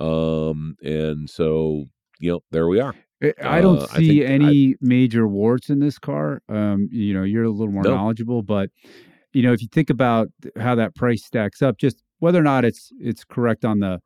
[0.00, 1.86] Um, and so,
[2.20, 2.94] you know, there we are.
[3.22, 6.42] I- I don't Uh, see I- any major warts in this car.
[6.48, 7.94] Um, you know, you're a little more No.
[7.94, 8.70] knowledgeable, but
[9.32, 12.64] you know, if you think about how that price stacks up, just whether or not
[12.64, 14.00] it's it's correct on the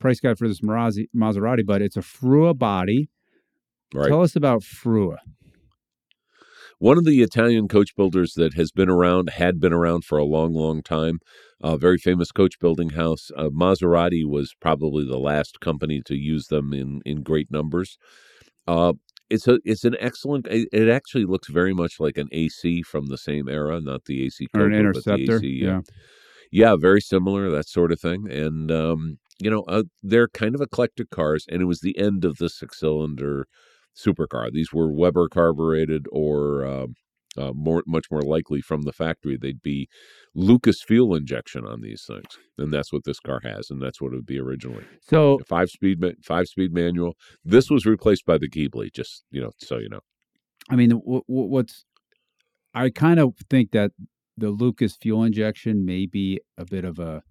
[0.00, 3.08] price guide for this Maserati, Maserati but it's a Frua body.
[3.94, 4.08] Right.
[4.08, 5.18] Tell us about Frua.
[6.78, 10.24] one of the Italian coach builders that has been around, had been around for a
[10.24, 11.18] long, long time.
[11.62, 13.30] A very famous coach building house.
[13.36, 17.96] Uh, Maserati was probably the last company to use them in in great numbers.
[18.66, 18.94] Uh,
[19.30, 20.46] it's a it's an excellent.
[20.50, 24.46] It, actually looks very much like an AC from the same era, not the AC
[24.54, 25.36] Or an Cobra, but the interceptor.
[25.38, 25.80] AC, yeah.
[26.52, 28.30] yeah, very similar, that sort of thing.
[28.30, 32.24] And um, you know, uh, they're kind of eclectic cars, and it was the end
[32.24, 33.46] of the six cylinder
[33.96, 34.50] supercar.
[34.52, 36.94] These were Weber carbureted, or um
[37.36, 39.88] uh, more, much more likely from the factory, they'd be
[40.34, 44.12] Lucas fuel injection on these things, and that's what this car has, and that's what
[44.12, 44.84] it would be originally.
[45.02, 47.14] So A five speed, five speed manual.
[47.44, 50.00] This was replaced by the Ghibli, just you know, so you know.
[50.70, 51.84] I mean, w- w- what's
[52.74, 53.92] I kind of think that
[54.36, 57.22] the Lucas fuel injection may be a bit of a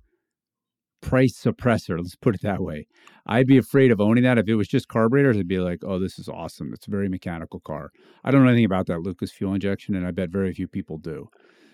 [1.03, 1.97] price suppressor.
[1.97, 2.87] Let's put it that way.
[3.25, 5.37] I'd be afraid of owning that if it was just carburetors.
[5.37, 6.73] I'd be like, "Oh, this is awesome!
[6.73, 7.91] It's a very mechanical car."
[8.23, 10.97] I don't know anything about that Lucas fuel injection, and I bet very few people
[10.97, 11.29] do.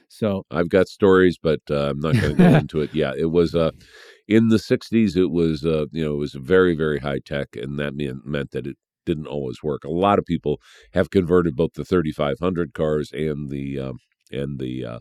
[0.10, 2.94] So, I've got stories, but uh, I'm not going to go into it.
[2.94, 3.72] Yeah, it was uh,
[4.28, 5.15] in the '60s.
[5.15, 8.52] It was uh, you know it was very very high tech, and that mean, meant
[8.52, 9.84] that it didn't always work.
[9.84, 10.60] A lot of people
[10.94, 13.98] have converted both the 3500 cars and the um,
[14.32, 15.00] and the uh,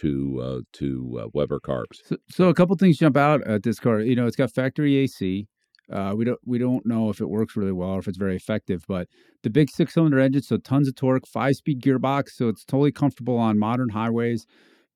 [0.00, 2.00] to uh, to uh, Weber carbs.
[2.04, 4.00] so, so a couple things jump out at this car.
[4.00, 5.46] You know, it's got factory AC.
[5.90, 8.36] Uh, we don't we don't know if it works really well or if it's very
[8.36, 9.08] effective, but
[9.42, 12.92] the big six cylinder engine, so tons of torque, five speed gearbox, so it's totally
[12.92, 14.46] comfortable on modern highways.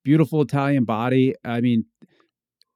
[0.03, 1.35] Beautiful Italian body.
[1.43, 1.85] I mean,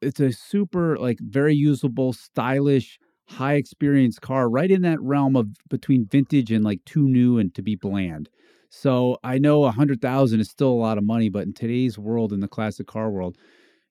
[0.02, 5.48] it's a super like very usable, stylish, high experience car, right in that realm of
[5.70, 8.30] between vintage and like too new and to be bland.
[8.70, 11.98] So I know a hundred thousand is still a lot of money, but in today's
[11.98, 13.38] world, in the classic car world,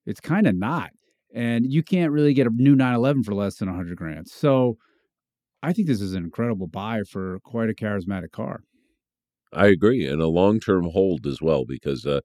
[0.07, 0.90] it's kind of not.
[1.35, 4.29] And you can't really get a new 911 for less than a hundred grand.
[4.29, 4.79] So
[5.62, 8.62] I think this is an incredible buy for quite a charismatic car.
[9.53, 12.20] I agree, and a long term hold as well because uh,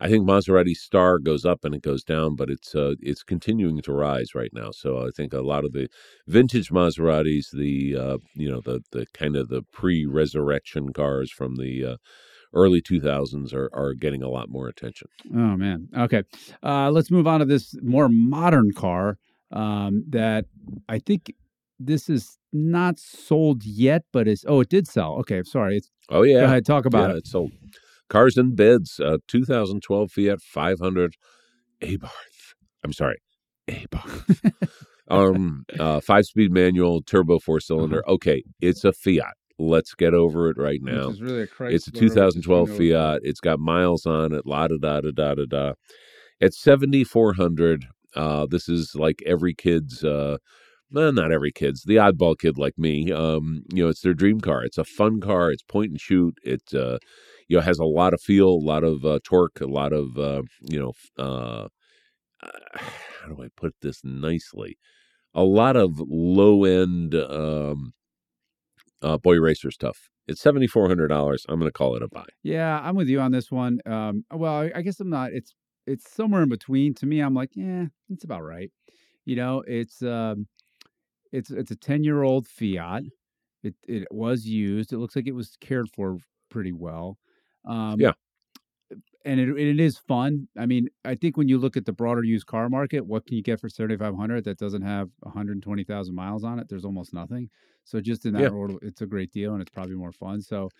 [0.00, 3.80] I think Maserati Star goes up and it goes down, but it's uh, it's continuing
[3.82, 4.70] to rise right now.
[4.70, 5.88] So I think a lot of the
[6.26, 11.56] vintage Maseratis, the uh, you know the the kind of the pre resurrection cars from
[11.56, 11.96] the uh,
[12.52, 15.08] early 2000s are are getting a lot more attention.
[15.32, 15.88] Oh man.
[15.96, 16.22] Okay.
[16.62, 19.18] Uh, let's move on to this more modern car
[19.52, 20.46] um, that
[20.88, 21.34] I think
[21.78, 25.14] this is not sold yet, but is oh it did sell.
[25.20, 25.78] Okay, sorry.
[25.78, 27.18] It's, Oh yeah, Go ahead, talk about yeah, it.
[27.20, 27.50] it's sold.
[28.08, 31.14] Cars and Bids, uh, 2012 Fiat 500
[31.82, 32.10] Abarth.
[32.84, 33.18] I'm sorry,
[33.68, 34.52] Abarth.
[35.08, 38.00] um, uh, five speed manual, turbo four cylinder.
[38.00, 38.14] Uh-huh.
[38.14, 39.34] Okay, it's a Fiat.
[39.58, 41.06] Let's get over it right now.
[41.08, 43.20] which is really a Chrysler, It's a 2012 know- Fiat.
[43.22, 44.42] It's got miles on it.
[44.46, 45.72] La da da da da da da.
[46.40, 47.86] At 7,400.
[48.16, 50.38] Uh, this is like every kid's uh,
[50.90, 53.10] well, not every kid's the oddball kid like me.
[53.12, 54.62] Um, you know, it's their dream car.
[54.64, 55.50] It's a fun car.
[55.50, 56.36] It's point and shoot.
[56.44, 56.98] It uh,
[57.48, 60.18] you know has a lot of feel, a lot of uh, torque, a lot of
[60.18, 60.92] uh, you know.
[61.22, 61.68] Uh,
[62.74, 64.76] how do I put this nicely?
[65.34, 67.92] A lot of low end um,
[69.02, 70.08] uh, boy racer stuff.
[70.26, 71.44] It's seventy four hundred dollars.
[71.48, 72.26] I'm going to call it a buy.
[72.42, 73.78] Yeah, I'm with you on this one.
[73.86, 75.32] Um, well, I, I guess I'm not.
[75.32, 75.54] It's
[75.86, 76.94] it's somewhere in between.
[76.94, 78.70] To me, I'm like, yeah, it's about right.
[79.26, 80.46] You know, it's um,
[81.32, 83.02] it's it's a ten year old Fiat.
[83.62, 84.92] It it was used.
[84.92, 86.18] It looks like it was cared for
[86.50, 87.18] pretty well.
[87.64, 88.12] Um, Yeah.
[89.24, 90.48] and it it is fun.
[90.58, 93.36] I mean, I think when you look at the broader used car market, what can
[93.36, 96.58] you get for seventy five hundred that doesn't have one hundred twenty thousand miles on
[96.58, 96.68] it?
[96.68, 97.48] There's almost nothing.
[97.84, 98.48] So just in that Yeah.
[98.50, 100.42] order, it's a great deal, and it's probably more fun.
[100.42, 100.70] So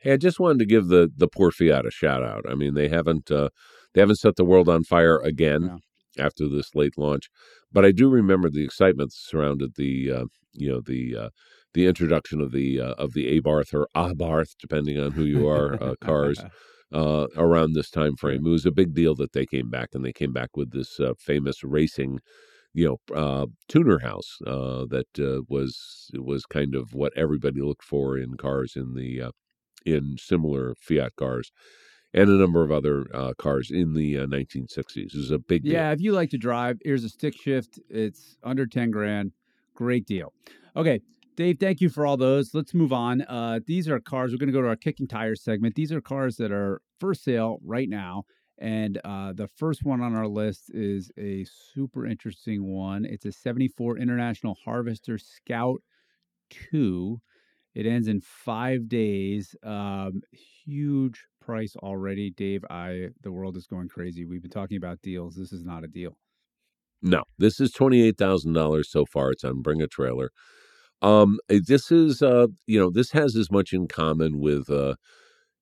[0.00, 2.44] Hey, I just wanted to give the the poor Fiat a shout out.
[2.48, 3.48] I mean, they haven't uh,
[3.94, 5.72] they haven't set the world on fire again
[6.18, 6.24] Yeah.
[6.24, 7.28] after this late launch,
[7.72, 11.28] but I do remember the excitement that surrounded the uh, you know the uh,
[11.74, 15.82] the introduction of the uh, of the Abarth or Abarth, depending on who you are,
[15.82, 16.44] uh, cars
[16.92, 18.46] uh, around this time frame.
[18.46, 20.98] It was a big deal that they came back, and they came back with this
[21.00, 22.20] uh, famous racing,
[22.72, 27.84] you know, uh, tuner house uh, that uh, was was kind of what everybody looked
[27.84, 29.30] for in cars in the uh,
[29.84, 31.50] in similar Fiat cars,
[32.14, 34.96] and a number of other uh, cars in the uh, 1960s.
[34.96, 35.74] It was a big deal.
[35.74, 37.78] Yeah, if you like to drive, here's a stick shift.
[37.90, 39.32] It's under 10 grand.
[39.74, 40.32] Great deal.
[40.76, 41.00] Okay,
[41.38, 42.52] Dave, thank you for all those.
[42.52, 43.22] Let's move on.
[43.22, 44.32] Uh, these are cars.
[44.32, 45.76] We're going to go to our kicking tires segment.
[45.76, 48.24] These are cars that are for sale right now.
[48.58, 53.04] And uh, the first one on our list is a super interesting one.
[53.04, 55.80] It's a 74 International Harvester Scout
[56.72, 57.20] 2.
[57.72, 59.54] It ends in five days.
[59.62, 60.22] Um,
[60.64, 62.64] huge price already, Dave.
[62.68, 64.24] I the world is going crazy.
[64.24, 65.36] We've been talking about deals.
[65.36, 66.16] This is not a deal.
[67.00, 69.30] No, this is twenty eight thousand dollars so far.
[69.30, 70.30] It's on Bring a Trailer.
[71.02, 74.94] Um, eh, this is uh, you know, this has as much in common with uh,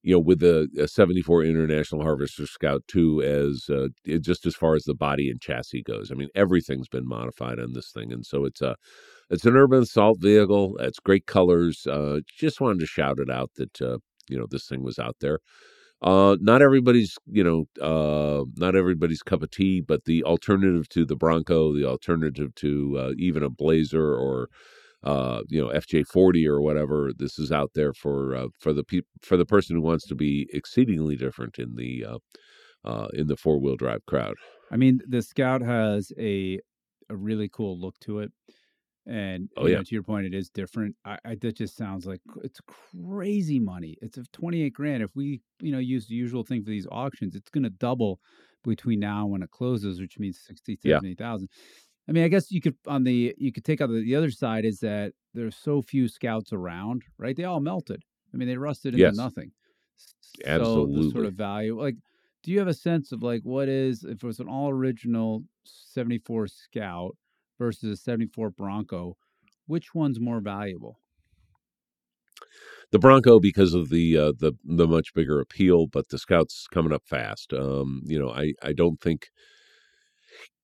[0.02, 3.88] you know, with the uh, seventy four International Harvester Scout two as uh,
[4.20, 6.10] just as far as the body and chassis goes.
[6.10, 8.76] I mean, everything's been modified on this thing, and so it's a
[9.30, 10.76] it's an urban assault vehicle.
[10.80, 11.86] It's great colors.
[11.86, 15.16] Uh, just wanted to shout it out that uh, you know this thing was out
[15.20, 15.40] there.
[16.02, 21.06] Uh, not everybody's, you know, uh, not everybody's cup of tea, but the alternative to
[21.06, 24.48] the Bronco, the alternative to uh, even a Blazer or,
[25.04, 29.06] uh, you know, FJ40 or whatever, this is out there for uh, for the peop-
[29.22, 32.18] for the person who wants to be exceedingly different in the uh,
[32.84, 34.36] uh, in the four wheel drive crowd.
[34.70, 36.60] I mean, the Scout has a
[37.08, 38.32] a really cool look to it,
[39.06, 39.78] and Oh, you yeah.
[39.78, 40.96] know, to your point, it is different.
[41.04, 43.96] I, I that just sounds like it's crazy money.
[44.02, 45.02] It's a twenty eight grand.
[45.02, 48.20] If we you know use the usual thing for these auctions, it's going to double
[48.64, 51.00] between now and when it closes, which means 60, Yeah.
[52.06, 52.08] 70,000.
[52.08, 54.30] I mean, I guess you could on the you could take out the, the other
[54.30, 57.36] side is that there's so few scouts around, right?
[57.36, 58.02] They all melted.
[58.32, 59.16] I mean, they rusted into Yes.
[59.16, 59.52] nothing.
[60.48, 61.96] So the sort of value, like,
[62.42, 65.44] do you have a sense of like what is if it was an all original
[65.64, 67.16] '74 Scout
[67.58, 69.16] versus a '74 Bronco,
[69.66, 71.00] which one's more valuable?
[72.92, 76.92] the Bronco because of the uh, the the much bigger appeal, but the Scouts coming
[76.92, 77.52] up fast.
[77.52, 79.28] Um, you know, I I don't think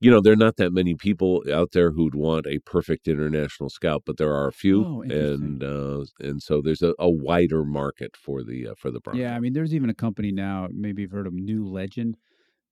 [0.00, 3.70] you know there are not that many people out there who'd want a perfect international
[3.70, 7.64] Scout, but there are a few, Oh, and uh, and so there's a, a wider
[7.64, 9.20] market for the uh, for the Bronco.
[9.22, 10.68] Yeah, I mean, there's even a company now.
[10.72, 12.16] Maybe you've heard of New Legend.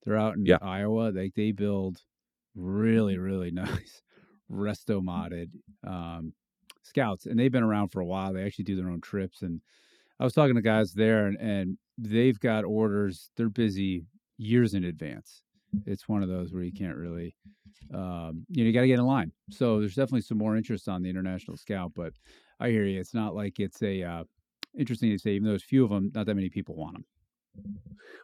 [0.03, 0.57] They're out in Yeah.
[0.61, 1.11] Iowa.
[1.11, 2.01] They they build
[2.55, 4.01] really really nice
[4.51, 5.51] resto modded
[5.87, 6.33] um,
[6.83, 8.33] scouts, and they've been around for a while.
[8.33, 9.61] They actually do their own trips, and
[10.19, 13.31] I was talking to guys there, and, and they've got orders.
[13.37, 14.05] They're busy
[14.37, 15.43] years in advance.
[15.85, 17.35] It's one of those where you can't really,
[17.93, 19.31] um, you know, you got to get in line.
[19.49, 22.13] So there's definitely some more interest on the international scout, but
[22.59, 22.99] I hear you.
[22.99, 24.23] It's not like it's a uh,
[24.77, 27.05] interesting to say, even though there's few of them, not that many people want them.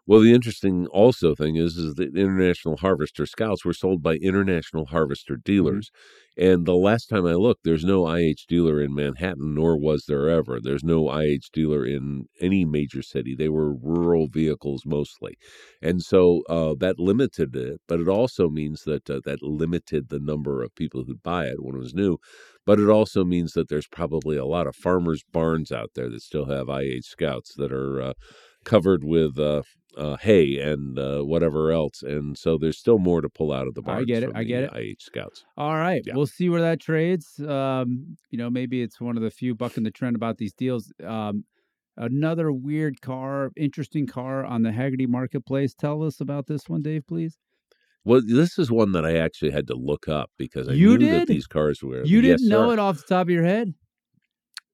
[0.06, 4.86] Well, the interesting also thing is, is that International Harvester Scouts were sold by International
[4.86, 5.92] Harvester dealers,
[6.38, 10.30] and the last time I looked, there's no IH dealer in Manhattan, nor was there
[10.30, 10.60] ever.
[10.62, 13.36] There's no IH dealer in any major city.
[13.36, 15.38] They were rural vehicles mostly,
[15.82, 17.82] and so uh, that limited it.
[17.88, 21.62] But it also means that uh, that limited the number of people who'd buy it
[21.62, 22.18] when it was new.
[22.66, 26.22] But it also means that there's probably a lot of farmers' barns out there that
[26.22, 28.02] still have IH Scouts that are.
[28.02, 28.14] Uh,
[28.68, 29.64] covered with uh,
[29.98, 33.74] uh, hay and uh, whatever else, and so there's still more to pull out of
[33.74, 34.02] the box.
[34.02, 35.44] I get it, I get the IH Scouts.
[35.58, 36.14] All right, Yeah.
[36.16, 37.40] we'll see where that trades.
[37.40, 40.92] Um, you know, maybe it's one of the few bucking the trend about these deals.
[41.04, 41.46] Um,
[41.96, 45.74] another weird car, interesting car on the Hagerty marketplace.
[45.74, 47.40] Tell us about this one, Dave, please.
[48.06, 51.10] Well, this is one that I actually had to look up because I You knew
[51.12, 51.28] that did?
[51.28, 52.06] these cars were.
[52.06, 52.74] You Yes, didn't know sir.
[52.74, 53.74] it off the top of your head?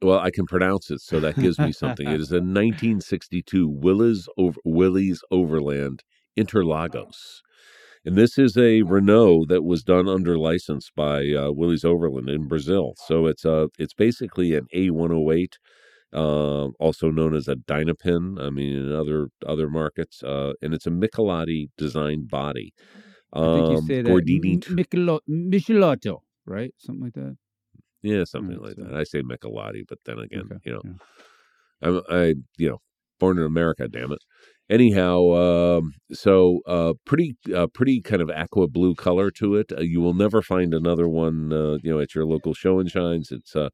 [0.03, 2.07] Well, I can pronounce it, so that gives me something.
[2.07, 6.03] it is a 1962 Willys over, Willys Overland
[6.37, 7.41] Interlagos.
[8.05, 12.47] And this is a Renault that was done under license by uh, Willys Overland in
[12.47, 12.95] Brazil.
[13.07, 15.53] So it's a it's basically an A108,
[16.13, 18.41] uh, also known as a Dynapin.
[18.45, 22.73] I mean, in other other markets, uh, and it's a Michelotti designed body.
[23.31, 24.09] I think you Um, say that.
[24.11, 24.59] Gordini,
[25.29, 26.73] Michelotto, right?
[26.77, 27.37] Something like that.
[28.03, 28.99] Yeah, something Alright, like so- that.
[28.99, 30.91] I say Michelati, but then again, Okay, you know, yeah.
[31.81, 32.81] I'm I you know
[33.19, 34.19] born in America, damn it.
[34.69, 39.71] Anyhow, um, so uh, pretty uh, pretty kind of aqua blue color to it.
[39.77, 42.89] Uh, you will never find another one, uh, you know, at your local show and
[42.89, 43.31] shines.
[43.31, 43.69] It's uh,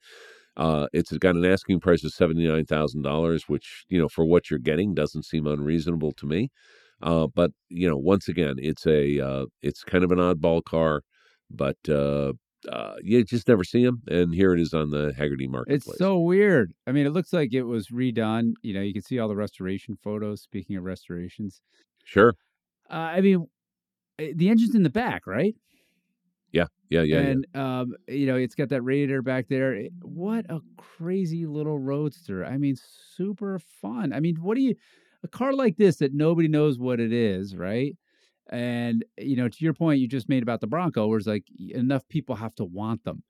[0.57, 4.25] uh, it's got an asking price of seventy nine thousand dollars, which you know for
[4.25, 6.49] what you're getting doesn't seem unreasonable to me.
[7.01, 11.01] Uh, but you know, once again, it's a uh, it's kind of an oddball car,
[11.51, 12.33] but uh,
[12.67, 14.01] uh, you just never see them.
[14.07, 15.87] And here it is on the Hagerty marketplace.
[15.87, 16.73] It's so weird.
[16.87, 18.53] I mean, it looks like it was redone.
[18.61, 20.41] You know, you can see all the restoration photos.
[20.41, 21.61] Speaking of restorations,
[22.03, 22.35] sure,
[22.89, 23.47] uh, I mean,
[24.19, 25.55] eh, the engine's in the back, right?
[26.51, 27.19] yeah, yeah, yeah.
[27.19, 29.73] and um, you know, it's got that radiator back there.
[29.73, 32.43] It- what a crazy little roadster!
[32.45, 32.75] I mean,
[33.15, 34.13] super fun.
[34.13, 34.75] I mean, what do you
[35.23, 37.95] a car like this that nobody knows what it is, right?
[38.49, 41.45] And you know, to your point you just made about the Bronco, where it's like
[41.59, 43.23] enough people have to want them.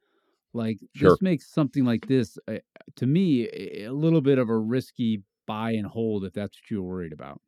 [0.54, 1.18] Like Sure.
[1.18, 2.58] this makes something like this, uh,
[2.98, 3.50] to me,
[3.86, 7.42] a little bit of a risky buy and hold if that's what you're worried about.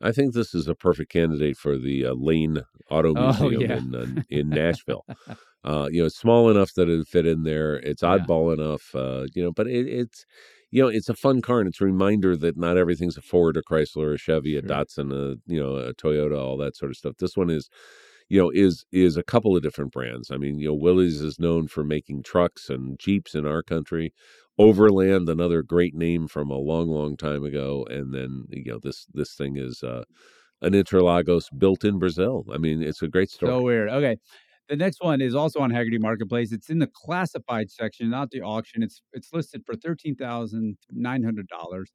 [0.00, 3.78] I think this is a perfect candidate for the uh, Lane Auto Oh, Museum yeah.
[3.78, 5.06] in uh, in Nashville.
[5.64, 7.76] uh, you know, it's small enough that it fit in there.
[7.76, 8.26] It's Yeah.
[8.28, 10.26] oddball enough, uh, you know, but it, it's
[10.76, 13.56] you know, it's a fun car, and it's a reminder that not everything's a Ford,
[13.56, 14.70] a Chrysler, a Chevy, a Sure.
[14.74, 17.14] Datsun, a you know, a Toyota, all that sort of stuff.
[17.18, 17.70] This one is,
[18.28, 20.30] you know, is is a couple of different brands.
[20.30, 24.12] I mean, you know, Willys is known for making trucks and Jeeps in our country.
[24.58, 29.06] Overland, another great name from a long, long time ago, and then you know this
[29.14, 30.04] this thing is uh,
[30.62, 32.46] an Interlagos built in Brazil.
[32.52, 33.52] I mean, it's a great story.
[33.52, 33.88] So weird.
[33.88, 34.16] Okay.
[34.68, 36.50] The next one is also on Hagerty Marketplace.
[36.52, 38.82] It's in the classified section, not the auction.
[38.82, 41.92] It's it's listed for thirteen thousand nine hundred dollars.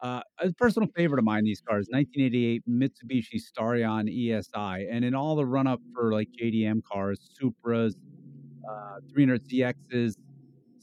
[0.00, 5.34] Uh, a personal favorite of mine, these cars, 1988 Mitsubishi Starion ESI, and in all
[5.34, 7.94] the run up for like JDM cars, Supras,
[8.70, 10.14] uh, 300ZXs,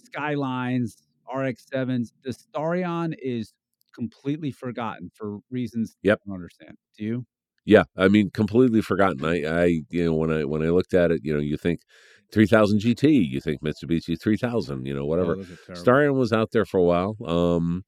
[0.04, 0.98] Skylines,
[1.34, 3.54] RX7s, the Starion is
[3.94, 6.20] completely forgotten for reasons Yep.
[6.26, 6.76] I don't understand.
[6.98, 7.26] Do you?
[7.66, 9.26] Yeah, I mean, completely forgotten.
[9.26, 11.80] I, I, you know, when I when I looked at it, you know, you think
[12.32, 15.36] 3000 GT, you think Mitsubishi 3000, you know, whatever.
[15.38, 15.84] Oh, are terrible.
[15.84, 17.16] Starion was out there for a while.
[17.26, 17.84] Um,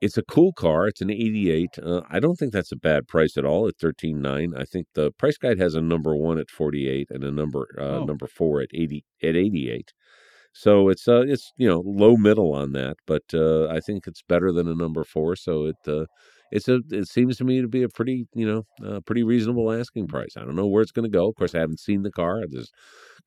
[0.00, 0.86] it's a cool car.
[0.88, 1.78] It's an 88.
[1.82, 4.58] Uh, I don't think that's a bad price at all at 13.9.
[4.58, 7.98] I think the price guide has a number one at 48 and a number uh,
[7.98, 8.04] Oh.
[8.04, 9.92] number four at 80 at 88.
[10.52, 14.22] So it's uh it's you know low middle on that, but uh, I think it's
[14.22, 15.36] better than a number four.
[15.36, 16.06] So it uh,
[16.50, 19.72] it's a it seems to me to be a pretty you know uh, pretty reasonable
[19.72, 20.36] asking price.
[20.36, 21.28] I don't know where it's going to go.
[21.28, 22.42] Of course, I haven't seen the car.
[22.48, 22.70] There's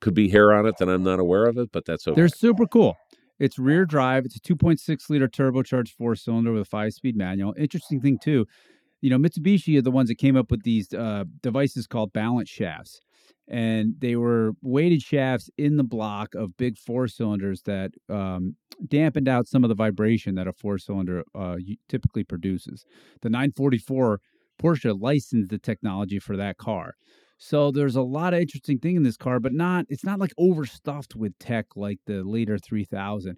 [0.00, 2.14] could be hair on it that I'm not aware of it, but that's okay.
[2.14, 2.96] They're super cool.
[3.38, 4.24] It's rear drive.
[4.24, 7.54] It's a 2.6 liter turbocharged four cylinder with a five speed manual.
[7.58, 8.46] Interesting thing too,
[9.04, 12.48] you know, Mitsubishi are the ones that came up with these uh, devices called balance
[12.48, 13.02] shafts,
[13.48, 19.28] and they were weighted shafts in the block of big four cylinders that um, dampened
[19.28, 21.56] out some of the vibration that a four cylinder uh,
[21.88, 22.84] typically produces.
[23.22, 24.20] The 944
[24.60, 26.94] Porsche licensed the technology for that car.
[27.38, 30.32] So there's a lot of interesting thing in this car, but not it's not like
[30.38, 33.36] overstuffed with tech like the later 3000.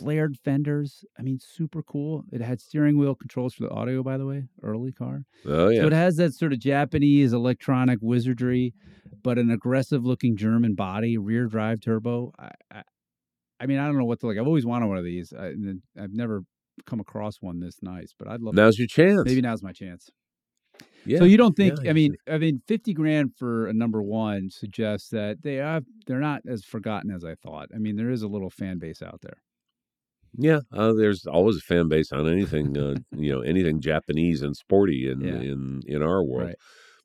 [0.00, 2.24] Flared fenders, I mean, super cool.
[2.32, 5.24] It had steering wheel controls for the audio, by the way, early car.
[5.46, 8.74] oh yeah, So it has that sort of Japanese electronic wizardry,
[9.22, 12.32] but an aggressive looking German body, rear drive turbo.
[12.38, 12.82] I, I,
[13.60, 14.38] I mean, I don't know what to like.
[14.38, 15.32] I've always wanted one of these.
[15.38, 15.52] I,
[15.98, 16.42] I've never
[16.86, 18.54] come across one this nice, but I'd love.
[18.54, 19.22] now's your chance.
[19.26, 20.08] maybe now's my chance.
[21.04, 21.18] yeah.
[21.18, 21.78] So you don't think?
[21.82, 25.82] yeah, I mean, I mean, fifty grand for a number one suggests that they are
[26.06, 27.68] they're not as forgotten as I thought.
[27.74, 29.42] I mean, there is a little fan base out there.
[30.36, 34.56] Yeah, uh, there's always a fan base on anything, uh, you know, anything Japanese and
[34.56, 35.34] sporty in Yeah.
[35.34, 36.52] in in our world.
[36.52, 36.58] Right.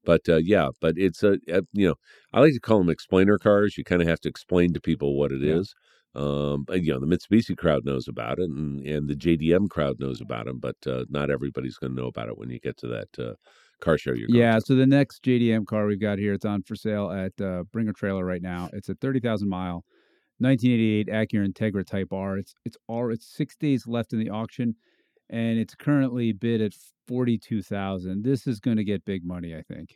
[0.06, 1.96] But uh, yeah, but it's a, uh you know,
[2.34, 3.78] I like to call them explainer cars.
[3.78, 5.60] You kind of have to explain to people what it Yeah.
[5.60, 5.76] is.
[6.16, 10.00] Um, but, you know, the Mitsubishi crowd knows about it, and and the JDM crowd
[10.00, 12.78] knows about them, but uh, not everybody's going to know about it when you get
[12.78, 13.36] to that uh,
[13.82, 14.60] car show you're Yeah.
[14.60, 14.60] to.
[14.60, 17.88] So the next JDM car we've got here, it's on for sale at uh, Bring
[17.90, 18.70] a Trailer right now.
[18.74, 19.86] It's a thirty thousand mile,
[20.40, 22.38] nineteen eighty eight Acura Integra Type R.
[22.38, 24.76] It's it's all it's six days left in the auction,
[25.30, 26.74] and it's currently bid at
[27.08, 28.24] forty two thousand.
[28.24, 29.90] This is going to get big money, I think.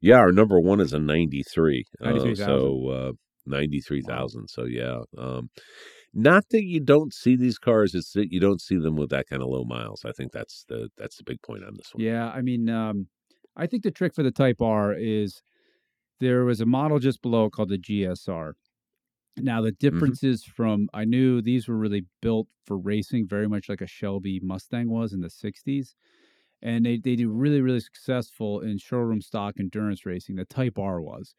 [0.00, 1.84] Yeah, our number one is a 93.
[2.00, 3.12] Uh, so uh,
[3.46, 4.48] 93,000.
[4.48, 5.00] So yeah.
[5.16, 5.50] Um,
[6.12, 9.26] not that you don't see these cars, it's that you don't see them with that
[9.28, 10.04] kind of low miles.
[10.04, 12.04] I think that's the that's the big point on this one.
[12.04, 13.08] Yeah, I mean, um,
[13.56, 15.42] I think the trick for the Type R is
[16.20, 18.52] there was a model just below called the GSR.
[19.36, 19.88] Now the mm-hmm.
[19.88, 24.40] differences from I knew these were really built for racing, very much like a Shelby
[24.42, 25.94] Mustang was in the '60s,
[26.62, 30.36] and they they do really really successful in showroom stock endurance racing.
[30.36, 31.34] The Type R was,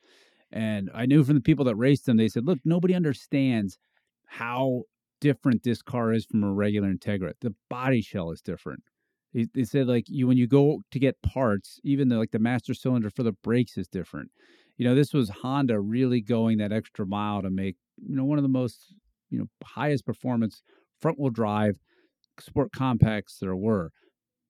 [0.52, 3.78] and I knew from the people that raced them, they said, "Look, nobody understands
[4.26, 4.84] how
[5.22, 7.34] different this car is from a regular Integra.
[7.39, 8.84] The body shell is different."
[9.34, 12.39] They, they said like you when you go to get parts, even the like the
[12.39, 14.32] master cylinder for the brakes is different.
[14.78, 18.38] You know, this was Honda really going that extra mile to make you know one
[18.38, 18.93] of the most
[19.30, 20.62] you know highest performance
[21.00, 21.78] front wheel drive
[22.39, 23.91] sport compacts there were.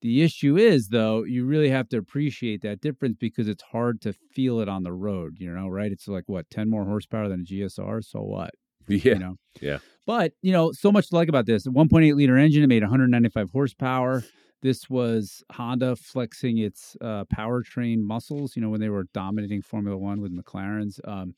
[0.01, 4.13] The issue is though, you really have to appreciate that difference because it's hard to
[4.13, 5.91] feel it on the road, you know, right?
[5.91, 8.51] It's like what, 10 more horsepower than a GSR, so what?
[8.87, 8.99] Yeah.
[9.13, 9.35] You know.
[9.61, 9.79] yeah.
[10.05, 11.65] But, you know, so much to like about this.
[11.65, 14.23] 1.8 liter engine, it made 195 horsepower.
[14.61, 19.97] This was Honda flexing its uh, powertrain muscles, you know, when they were dominating Formula
[19.97, 20.99] One with McLaren's.
[21.03, 21.33] Um,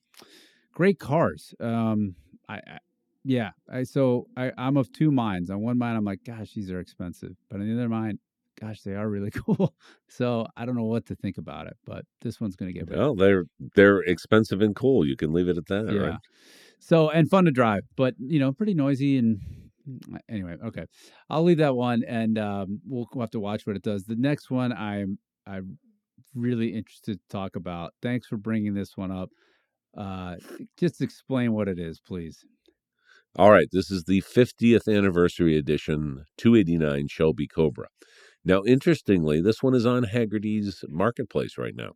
[0.78, 1.55] great cars.
[1.59, 2.13] Um,
[2.47, 2.78] I, I
[3.23, 5.49] yeah, I so I, I'm of two minds.
[5.49, 8.19] On one mind, I'm like, gosh, these are expensive, but on the other mind,
[8.61, 9.73] gosh, they are really cool.
[10.07, 12.88] So I don't know what to think about it, but this one's going to get
[12.88, 13.01] better.
[13.01, 15.03] Well, they're they're expensive and cool.
[15.03, 15.99] You can leave it at that, yeah.
[15.99, 16.19] right?
[16.80, 19.39] So and fun to drive, but you know, pretty noisy and
[20.30, 20.57] anyway.
[20.63, 20.86] Okay,
[21.28, 24.03] I'll leave that one, and um, we'll, we'll have to watch what it does.
[24.03, 25.17] The next one, I'm
[25.47, 25.80] I'm
[26.36, 27.95] really interested to talk about.
[28.03, 29.32] Thanks for bringing this one up.
[29.96, 30.36] Uh,
[30.78, 32.44] just explain what it is, please.
[33.36, 37.88] All right, this is the 50th anniversary edition 289 Shelby Cobra.
[38.44, 41.92] Now, interestingly, this one is on Hagerty's marketplace right now.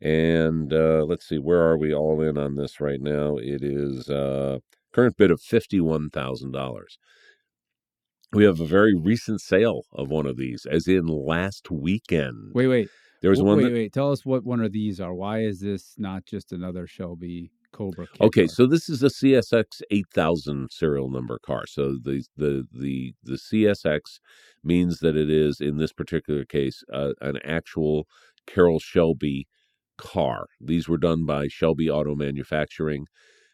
[0.00, 3.36] And uh, let's see, where are we all in on this right now?
[3.36, 4.58] It is uh,
[4.92, 6.82] current bid of $51,000.
[8.32, 12.52] We have a very recent sale of one of these, as in last weekend.
[12.54, 12.88] Wait, wait.
[13.22, 13.92] There was W- one Wait, that, wait.
[13.92, 15.14] Tell us what one of these are.
[15.14, 18.06] Why is this not just another Shelby Cobra?
[18.20, 21.62] Okay, so this is a CSX 8000 serial number car.
[21.66, 24.18] So the the the the CSX
[24.64, 28.06] means that it is in this particular case uh, an actual
[28.46, 29.46] Carroll Shelby
[29.96, 30.46] car.
[30.60, 33.06] These were done by Shelby Auto Manufacturing.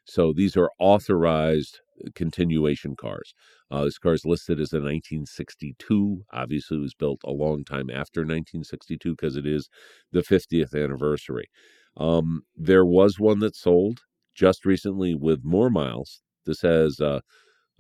[0.09, 1.81] So these are authorized
[2.15, 3.35] continuation cars.
[3.71, 6.25] Uh, this car is listed as a 1962.
[6.33, 9.69] Obviously, it was built a long time after 1962 because it is
[10.11, 11.51] the 50th anniversary.
[11.97, 14.01] Um, there was one that sold
[14.35, 16.23] just recently with more miles.
[16.47, 17.21] This has uh,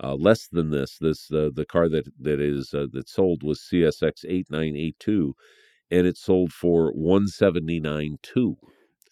[0.02, 0.98] uh, less than this.
[1.00, 4.96] This uh, the car that that is uh, that sold was CSX eight nine eight
[4.98, 5.34] two,
[5.90, 8.56] and it sold for 179.2.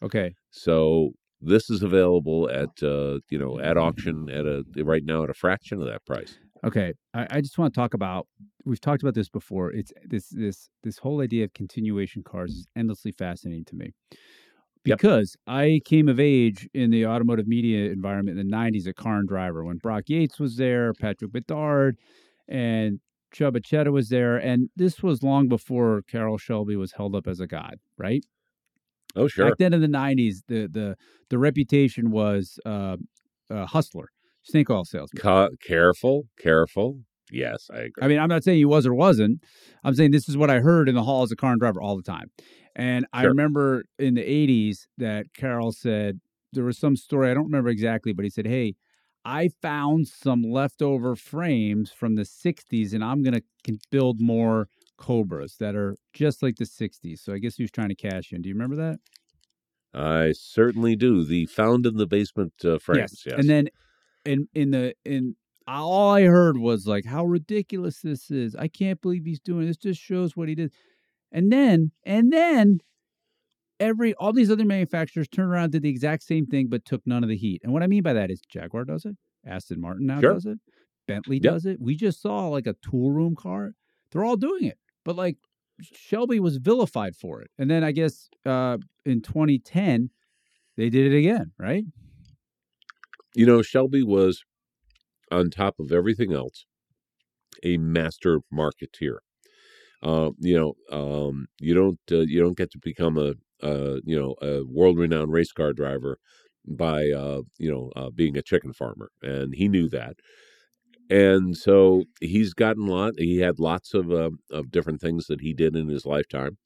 [0.03, 0.35] okay.
[0.51, 5.31] So this is available at uh, you know at auction at a right now at
[5.31, 6.39] a fraction of that price.
[6.65, 8.27] Okay, I, I just want to talk about.
[8.65, 9.73] We've talked about this before.
[9.73, 13.93] It's this this this whole idea of continuation cars is endlessly fascinating to me
[14.85, 14.99] Yep.
[14.99, 19.19] because I came of age in the automotive media environment in the '90s at Car
[19.19, 21.99] and Driver when Brock Yates was there, Patrick Bedard,
[22.49, 23.01] and
[23.35, 27.41] Csaba Csere was there, and this was long before Carroll Shelby was held up as
[27.41, 28.25] a god, right?
[29.17, 30.97] Oh sure, Back then in the '90s, the the
[31.31, 32.97] the reputation was uh,
[33.51, 34.09] uh, hustler,
[34.43, 35.21] snake oil salesman.
[35.21, 37.01] Ca- careful, careful.
[37.33, 38.03] Yes, I agree.
[38.03, 39.43] I mean, I'm not saying he was or wasn't.
[39.83, 41.97] I'm saying this is what I heard in the halls of car and driver all
[41.97, 42.31] the time.
[42.77, 46.21] And I remember in the 80s that Carroll said
[46.53, 48.75] there was some story, I don't remember exactly, but he said, Hey,
[49.25, 55.57] I found some leftover frames from the 60s and I'm going to build more Cobras
[55.59, 57.19] that are just like the 60s.
[57.21, 58.43] So I guess he was trying to cash in.
[58.43, 58.99] Do you remember that?
[59.95, 61.25] I certainly do.
[61.25, 63.23] The found in the basement uh, frames.
[63.27, 63.69] Yes, And then
[64.25, 65.37] in in the in
[65.67, 68.55] all I heard was like how ridiculous this is.
[68.55, 69.77] I can't believe he's doing this.
[69.77, 70.73] Just shows what he did.
[71.33, 72.81] And then and then
[73.81, 77.23] every all these other manufacturers turned around did the exact same thing but took none
[77.23, 77.63] of the heat.
[77.65, 79.17] And what I mean by that is Jaguar does it,
[79.47, 80.35] Aston Martin now Sure.
[80.35, 80.59] does it,
[81.07, 81.53] Bentley Yep.
[81.53, 81.81] does it.
[81.81, 83.73] We just saw like a tool room car.
[84.11, 84.79] They're all doing it.
[85.07, 85.37] But like
[85.81, 87.51] Shelby was vilified for it.
[87.59, 88.77] And then I guess uh
[89.07, 90.11] in 2010
[90.77, 91.85] they did it again, right?
[93.35, 94.45] You know, Shelby was
[95.31, 96.67] on top of everything else
[97.63, 99.19] a master marketeer.
[100.03, 103.35] Uh, you know, um, you don't uh, you don't get to become a
[103.67, 106.19] uh, you know a world renowned race car driver
[106.67, 110.17] by uh, you know uh, being a chicken farmer, and he knew that.
[111.11, 113.15] And so he's gotten a lot.
[113.19, 116.59] He had lots of uh, of different things that he did in his lifetime,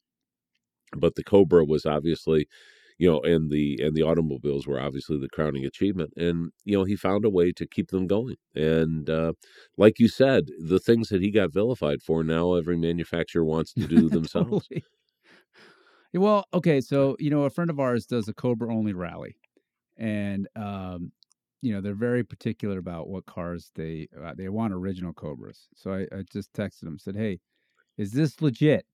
[0.95, 2.47] but the Cobra was obviously,
[2.97, 6.13] you know, and the and the automobiles were obviously the crowning achievement.
[6.17, 8.35] And you know, he found a way to keep them going.
[8.55, 9.33] And uh,
[9.77, 13.87] like you said, the things that he got vilified for now, every manufacturer wants to
[13.87, 14.69] do themselves.
[14.69, 14.83] Totally.
[16.13, 19.37] Well, okay, so you know, a friend of ours does a Cobra only rally,
[19.97, 21.11] and um,
[21.61, 25.67] you know they're very particular about what cars they uh, they want original Cobras.
[25.75, 27.39] So I, I just texted them said, "Hey,
[27.97, 28.85] is this legit?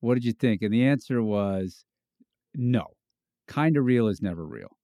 [0.00, 1.84] What did you think?" And the answer was,
[2.54, 2.86] "No,
[3.48, 4.78] kind of real is never real.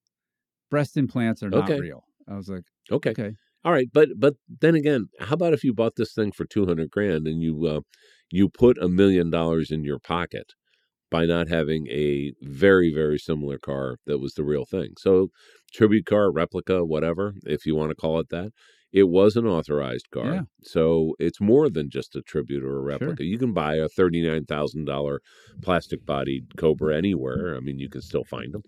[0.70, 3.16] Breast implants are not real." I was like, Okay.
[3.18, 6.44] "Okay, All right, but but then again, how about if you bought this thing for
[6.44, 7.80] two hundred grand and you uh,
[8.30, 10.52] you put a million dollars in your pocket
[11.14, 14.90] by not having a very very similar car that was the real thing?
[14.98, 15.30] So
[15.72, 18.52] tribute car, replica, whatever, if you want to call it that.
[18.94, 20.42] It was an authorized car, Yeah.
[20.62, 23.24] so it's more than just a tribute or a replica.
[23.24, 25.20] You can buy a thirty nine thousand dollar
[25.62, 27.56] plastic bodied Cobra anywhere.
[27.56, 28.62] I mean, you can still find them,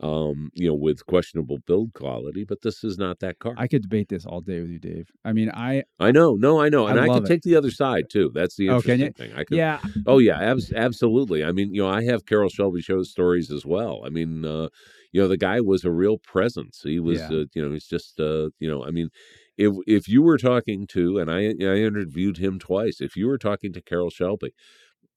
[0.00, 2.44] um, you know, with questionable build quality.
[2.44, 3.54] But this is not that car.
[3.56, 5.08] I could debate this all day with you, Dave.
[5.24, 7.28] I mean, I I know, no, I know, and I, can it.
[7.28, 8.30] take the other side too.
[8.34, 9.12] That's the Oh, interesting you?
[9.12, 9.32] thing.
[9.34, 11.44] I can, yeah, oh yeah, abs- absolutely.
[11.44, 14.02] I mean, you know, I have Carroll Shelby show stories as well.
[14.04, 14.68] I mean, uh,
[15.12, 16.80] you know, the guy was a real presence.
[16.82, 17.36] He was, Yeah.
[17.38, 19.08] uh, you know, he's just, uh, you know, I mean,
[19.58, 23.00] if if you were talking to, and I I interviewed him twice.
[23.00, 24.52] If you were talking to Carroll Shelby,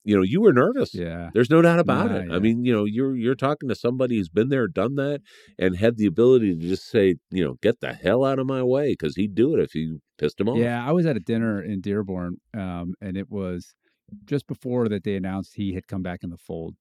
[0.04, 0.94] you know, you were nervous.
[0.96, 1.30] yeah.
[1.34, 2.28] There's no doubt about Nah, it.
[2.30, 2.36] yeah.
[2.36, 5.22] I mean, you know, you're you're talking to somebody who's been there, done that,
[5.60, 8.64] and had the ability to just say, you know, get the hell out of my
[8.64, 10.58] way because he'd do it if you pissed him off.
[10.58, 13.74] Yeah, I was at a dinner in Dearborn, um, and it was
[14.26, 16.76] just before that they announced he had come back in the fold.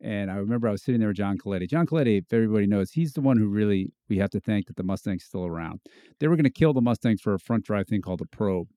[0.00, 1.66] And I remember I was sitting there with John Coletti.
[1.68, 4.76] John Coletti, if everybody knows, he's the one who really we have to thank that
[4.76, 5.80] the Mustang's still around.
[6.20, 8.68] They were going to kill the Mustang for a front drive thing called the Probe,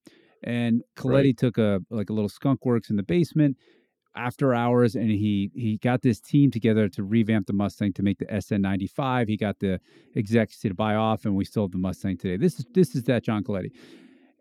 [0.44, 1.38] and Coletti Right.
[1.38, 3.58] took a like a little skunk works in the basement
[4.16, 8.18] after hours, and he he got this team together to revamp the Mustang to make
[8.18, 9.30] the SN95.
[9.30, 9.80] He got the
[10.16, 12.36] execs to buy off, and we still have the Mustang today.
[12.38, 13.72] This is this is that John Coletti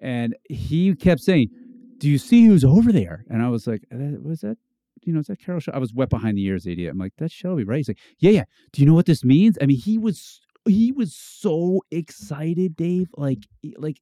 [0.01, 1.51] and he kept saying,
[1.99, 4.57] "Do you see who's over there?" And I was like, "Uh, "Was that?"
[5.03, 5.61] You know, is that Carroll?
[5.61, 5.77] Shelby?
[5.77, 6.91] I was wet behind the ears, idiot.
[6.93, 9.57] I'm like, "That's Shelby, right?" He's like, "Yeah, yeah." Do you know what this means?
[9.61, 13.09] I mean, he was he was so excited, Dave.
[13.17, 13.39] Like,
[13.77, 13.97] like,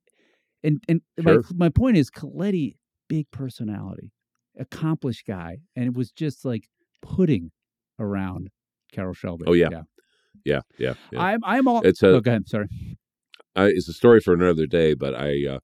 [0.64, 1.42] and and Sure.
[1.55, 2.76] my my point is, Coletti,
[3.09, 4.12] big personality,
[4.59, 6.68] accomplished guy, and it was just like
[7.01, 7.53] pudding
[7.99, 8.51] around
[8.92, 9.44] Carroll Shelby.
[9.46, 9.68] Oh, yeah.
[9.70, 9.82] yeah.
[10.44, 10.94] yeah, yeah.
[11.12, 11.22] yeah.
[11.22, 11.82] I'm I'm all.
[11.82, 12.49] It's a- oh, go ahead.
[12.49, 12.68] Sorry.
[13.57, 15.59] I, it's a story for another day, but I uh,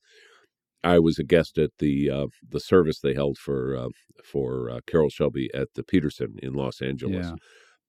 [0.84, 3.88] I was a guest at the uh, the service they held for uh,
[4.24, 7.32] for uh, Carroll Shelby at the Peterson in Los Angeles,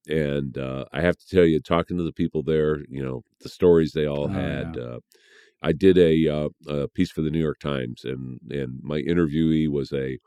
[0.08, 0.34] Yeah.
[0.34, 3.50] and uh, I have to tell you, talking to the people there, you know, the
[3.50, 4.78] stories they all Oh, had.
[4.78, 5.00] Uh,
[5.62, 9.70] I did a, uh, a piece for the New York Times, and and my interviewee
[9.70, 10.20] was a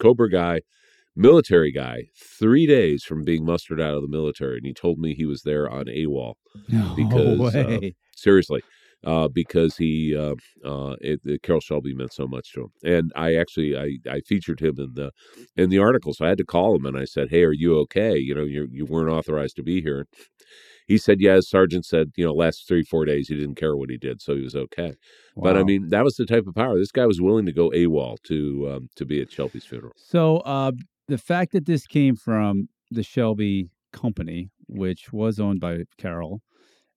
[0.00, 0.60] Cobra guy,
[1.16, 5.14] military guy, three days from being mustered out of the military, and he told me
[5.14, 6.34] he was there on AWOL
[6.68, 7.94] No Because, way.
[8.14, 8.62] seriously
[9.04, 10.34] uh, because he uh,
[10.64, 14.20] uh, it, it- Carroll Shelby meant so much to him, and I actually I, I
[14.20, 15.10] featured him in the
[15.56, 17.78] in the article, so I had to call him and I said, "Hey, are you
[17.80, 18.16] okay?
[18.18, 20.06] You know, you you weren't authorized to be here."
[20.86, 23.90] He said, "Yeah." Sergeant said, "You know, last three four days he didn't care what
[23.90, 24.94] he did, so he was okay."
[25.36, 27.70] But I mean, that was the type of power this guy was willing to go
[27.70, 29.92] AWOL to um, to be at Shelby's funeral.
[29.96, 30.72] So uh,
[31.06, 36.40] the fact that this came from the Shelby company, which was owned by Carroll,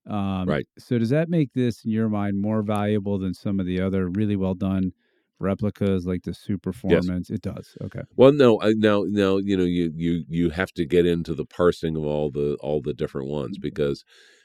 [0.08, 0.68] um, Right.
[0.78, 4.10] So does that make this, in your mind, more valuable than some of the other
[4.10, 4.94] really well done
[5.40, 7.30] replicas like the Superformance?
[7.32, 7.78] It does.
[7.84, 8.02] Okay.
[8.16, 11.46] Well, no, I, now, now, you know, you you you have to get into the
[11.46, 14.04] parsing of all the all the different ones because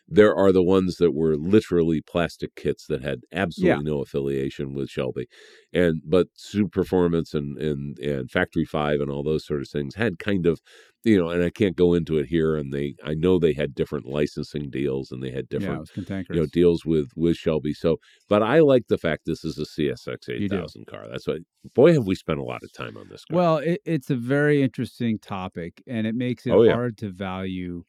[0.09, 4.89] there are the ones that were literally plastic kits that had absolutely no affiliation with
[4.91, 5.27] Shelby,
[5.73, 10.19] and but Superformance and and and Factory Five and all those sort of things had
[10.19, 10.61] kind of,
[11.05, 12.57] you know, and I can't go into it here.
[12.57, 16.37] And they, I know they had different licensing deals and they had different cantankerous.
[16.37, 17.73] you know deals with with Shelby.
[17.75, 17.97] So,
[18.29, 21.07] but I like the fact this is a CSX eight thousand car.
[21.11, 21.39] That's why,
[21.75, 23.25] boy, have we spent a lot of time on this.
[23.25, 23.37] Car.
[23.37, 26.73] Well, it, it's a very interesting topic, and it makes it Oh, yeah.
[26.75, 27.85] hard to value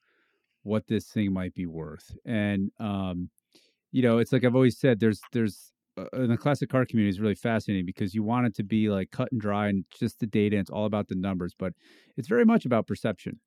[0.68, 2.18] what this thing might be worth.
[2.26, 3.32] And um,
[3.91, 7.09] you know, it's like I've always said, there's there's uh, in the classic car community
[7.09, 10.20] is really fascinating because you want it to be like cut and dry and just
[10.20, 10.55] the data.
[10.57, 11.74] And it's all about the numbers, but
[12.18, 13.39] it's very much about perception.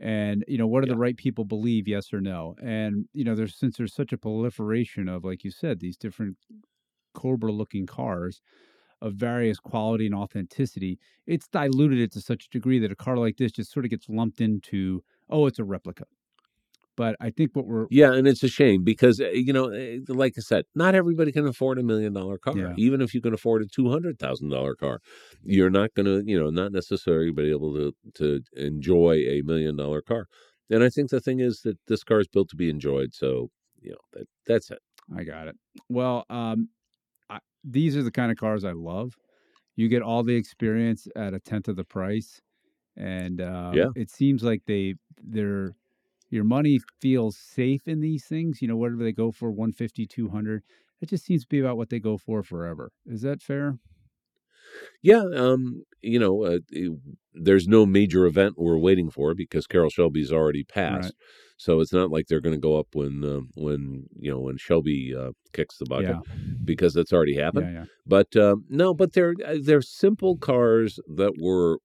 [0.00, 0.94] And you know, what do Yeah.
[0.94, 2.56] the right people believe, yes or no?
[2.62, 6.38] And you know, there's since there's such a proliferation of, like you said, these different
[7.14, 8.42] Cobra-looking cars
[9.02, 13.18] of various quality and authenticity, it's diluted it to such a degree that a car
[13.18, 16.04] like this just sort of gets lumped into, oh, it's a replica.
[16.96, 19.98] But I think what we're Yeah, and it's a shame because uh, you know, eh,
[20.08, 22.56] like I said, not everybody can afford a million dollar car.
[22.56, 22.74] Yeah.
[22.76, 25.00] Even if you can afford a two hundred thousand dollar car,
[25.42, 29.76] you're not going to, you know, not necessarily be able to to enjoy a million
[29.76, 30.26] dollar car.
[30.70, 33.14] and I think the thing is that this car is built to be enjoyed.
[33.14, 34.78] So you know that that's it.
[35.16, 35.56] I got it.
[35.88, 36.68] Well, um,
[37.28, 39.16] I, these are the kind of cars I love.
[39.76, 42.40] You get all the experience at a tenth of the price,
[42.96, 43.88] and uh, Yeah.
[43.96, 45.74] it seems like they they're
[46.34, 48.60] your money feels safe in these things.
[48.60, 50.62] You know, whatever they go for, 150, 200,
[51.00, 52.90] it just seems to be about what they go for forever.
[53.06, 53.78] Is that fair?
[55.02, 56.98] Yeah, um, you know, uh, it-
[57.34, 61.04] there's no major event we're waiting for because Carroll Shelby's already passed.
[61.04, 61.12] Right.
[61.56, 64.56] So it's not like they're going to go up when um when you know when
[64.56, 66.20] Shelby uh, kicks the bucket Yeah.
[66.64, 67.66] because that's already happened.
[67.72, 67.84] Yeah, yeah.
[68.06, 71.78] But um, no, but they're uh, they're simple cars that were, uh,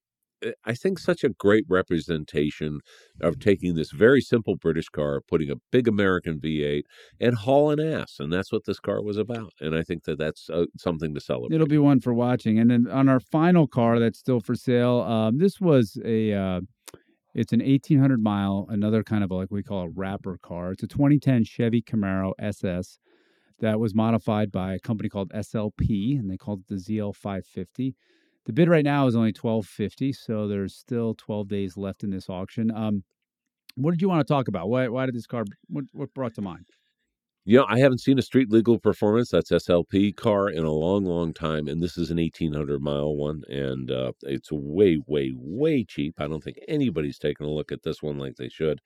[0.66, 2.80] I think, such a great representation
[3.22, 6.84] of taking this very simple British car, putting a big American V8,
[7.20, 9.52] and hauling ass, and that's what this car was about.
[9.60, 11.56] And I think that that's uh, something to celebrate.
[11.56, 12.60] It'll be one for watching.
[12.60, 16.62] And then on our final car that's still for sale, um, this was a uh,
[17.36, 20.72] it's an 1800 mile, another kind of like we call a wrapper car.
[20.72, 23.00] It's a 2010 Chevy Camaro SS
[23.60, 27.94] that was modified by a company called SLP, and they called it the ZL550.
[28.46, 32.30] The bid right now is only 1250, so there's still 12 days left in this
[32.30, 32.72] auction.
[32.72, 33.04] Um,
[33.76, 34.70] what did you want to talk about?
[34.70, 35.46] Why, why did this car?
[35.68, 36.66] What, what brought to mind?
[37.46, 41.06] You know, I haven't seen a street legal performance that's SLP car in a long,
[41.06, 45.32] long time, and this is an eighteen hundred mile one, and uh, it's way, way,
[45.36, 46.16] way cheap.
[46.20, 48.82] I don't think anybody's taking a look at this one like they should.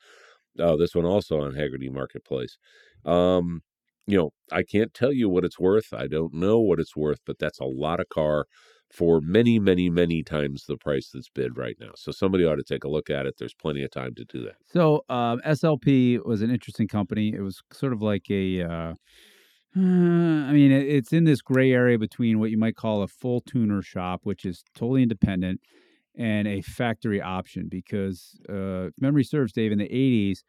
[0.59, 2.57] Uh, this one also on Hagerty Marketplace.
[3.05, 3.63] Um,
[4.07, 5.93] you know, I can't tell you what it's worth.
[5.93, 8.45] I don't know what it's worth, but that's a lot of car
[8.93, 11.89] for many, many, many times the price that's bid right now.
[11.95, 13.35] So somebody ought to take a look at it.
[13.39, 14.55] There's plenty of time to do that.
[14.71, 17.33] So um, SLP was an interesting company.
[17.33, 18.93] It was sort of like a, uh,
[19.75, 19.79] I
[20.53, 24.21] mean, it's in this gray area between what you might call a full tuner shop,
[24.23, 25.61] which is totally independent,
[26.15, 27.69] and a factory option.
[27.71, 30.43] Because uh, memory serves, Dave, in the '80s,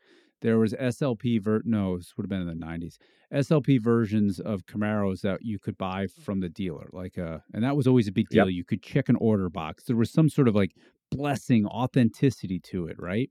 [0.45, 2.99] there was SLP ver no, this would have been in the '90s.
[3.33, 7.75] SLP versions of Camaros that you could buy from the dealer, like uh, and that
[7.77, 8.45] was always a big Yep.
[8.45, 8.51] deal.
[8.51, 9.85] You could check an order box.
[9.85, 10.77] There was some sort of like
[11.11, 13.31] blessing, authenticity to it, right?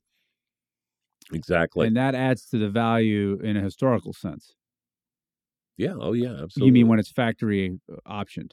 [1.31, 1.87] Exactly.
[1.87, 4.55] and that adds to the value in a historical sense.
[5.77, 5.93] yeah.
[5.97, 6.31] Oh, yeah.
[6.43, 6.65] Absolutely.
[6.67, 8.51] You mean when it's factory uh, optioned?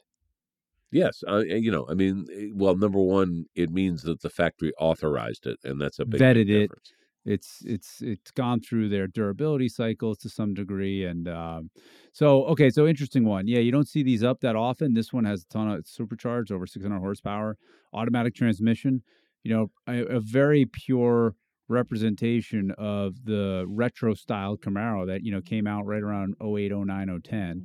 [0.92, 4.72] Yes, uh, you know, I mean, eh, well, number one, it means that the factory
[4.78, 6.60] authorized it, and that's a big, Vetted big it.
[6.62, 6.92] difference.
[7.24, 11.70] It's it's it's gone through their durability cycles to some degree, and um,
[12.12, 13.46] so okay, so interesting one.
[13.46, 14.94] Yeah, you don't see these up that often.
[14.94, 17.56] This one has a ton of supercharged, over 600 horsepower,
[17.92, 19.02] automatic transmission.
[19.44, 21.34] You know, a, a very pure
[21.68, 27.20] representation of the retro style Camaro that you know came out right around 08, 09,
[27.22, 27.64] 010.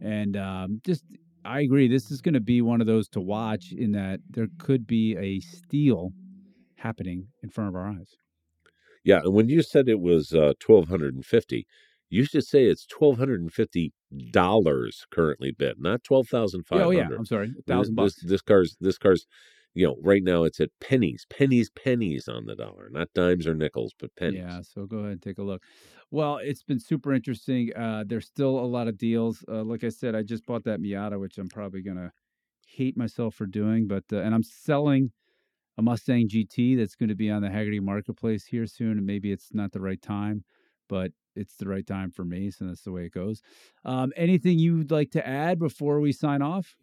[0.00, 1.04] and um, just
[1.44, 1.88] I agree.
[1.88, 5.16] This is going to be one of those to watch in that there could be
[5.16, 6.12] a steal
[6.76, 8.16] happening in front of our eyes.
[9.04, 11.66] Yeah, and when you said it was uh, twelve hundred and fifty,
[12.10, 13.92] you should say it's twelve hundred and fifty
[14.30, 17.10] dollars currently bid, not twelve thousand five oh hundred.
[17.10, 18.24] yeah, I'm sorry, thousand This, bucks.
[18.24, 19.26] this car's this car's,
[19.74, 23.54] you know, right now it's at pennies, pennies, pennies on the dollar, not dimes or
[23.54, 24.40] nickels, but pennies.
[24.46, 25.62] Yeah, so go ahead and take a look.
[26.10, 27.72] Well, it's been super interesting.
[27.74, 29.44] Uh, there's still a lot of deals.
[29.48, 32.12] Uh, like I said, I just bought that Miata, which I'm probably gonna
[32.66, 35.10] hate myself for doing, but uh, and I'm selling
[35.76, 39.32] a Mustang GT that's going to be on the Hagerty Marketplace here soon, and maybe
[39.32, 40.44] it's not the right time,
[40.88, 43.42] but it's the right time for me, so that's the way it goes.
[43.84, 46.76] Um, anything you'd like to add before we sign off?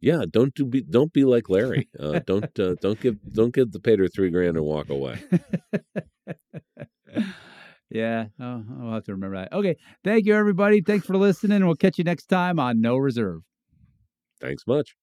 [0.00, 1.88] Yeah, don't do be don't be like Larry.
[1.98, 5.20] Uh, don't uh, don't give don't give the pater three grand and walk away.
[7.90, 9.52] yeah, oh, I'll have to remember that.
[9.52, 10.82] Okay, thank you, everybody.
[10.82, 11.66] Thanks for listening.
[11.66, 13.42] We'll catch you next time on No Reserve.
[14.40, 14.94] Thanks much.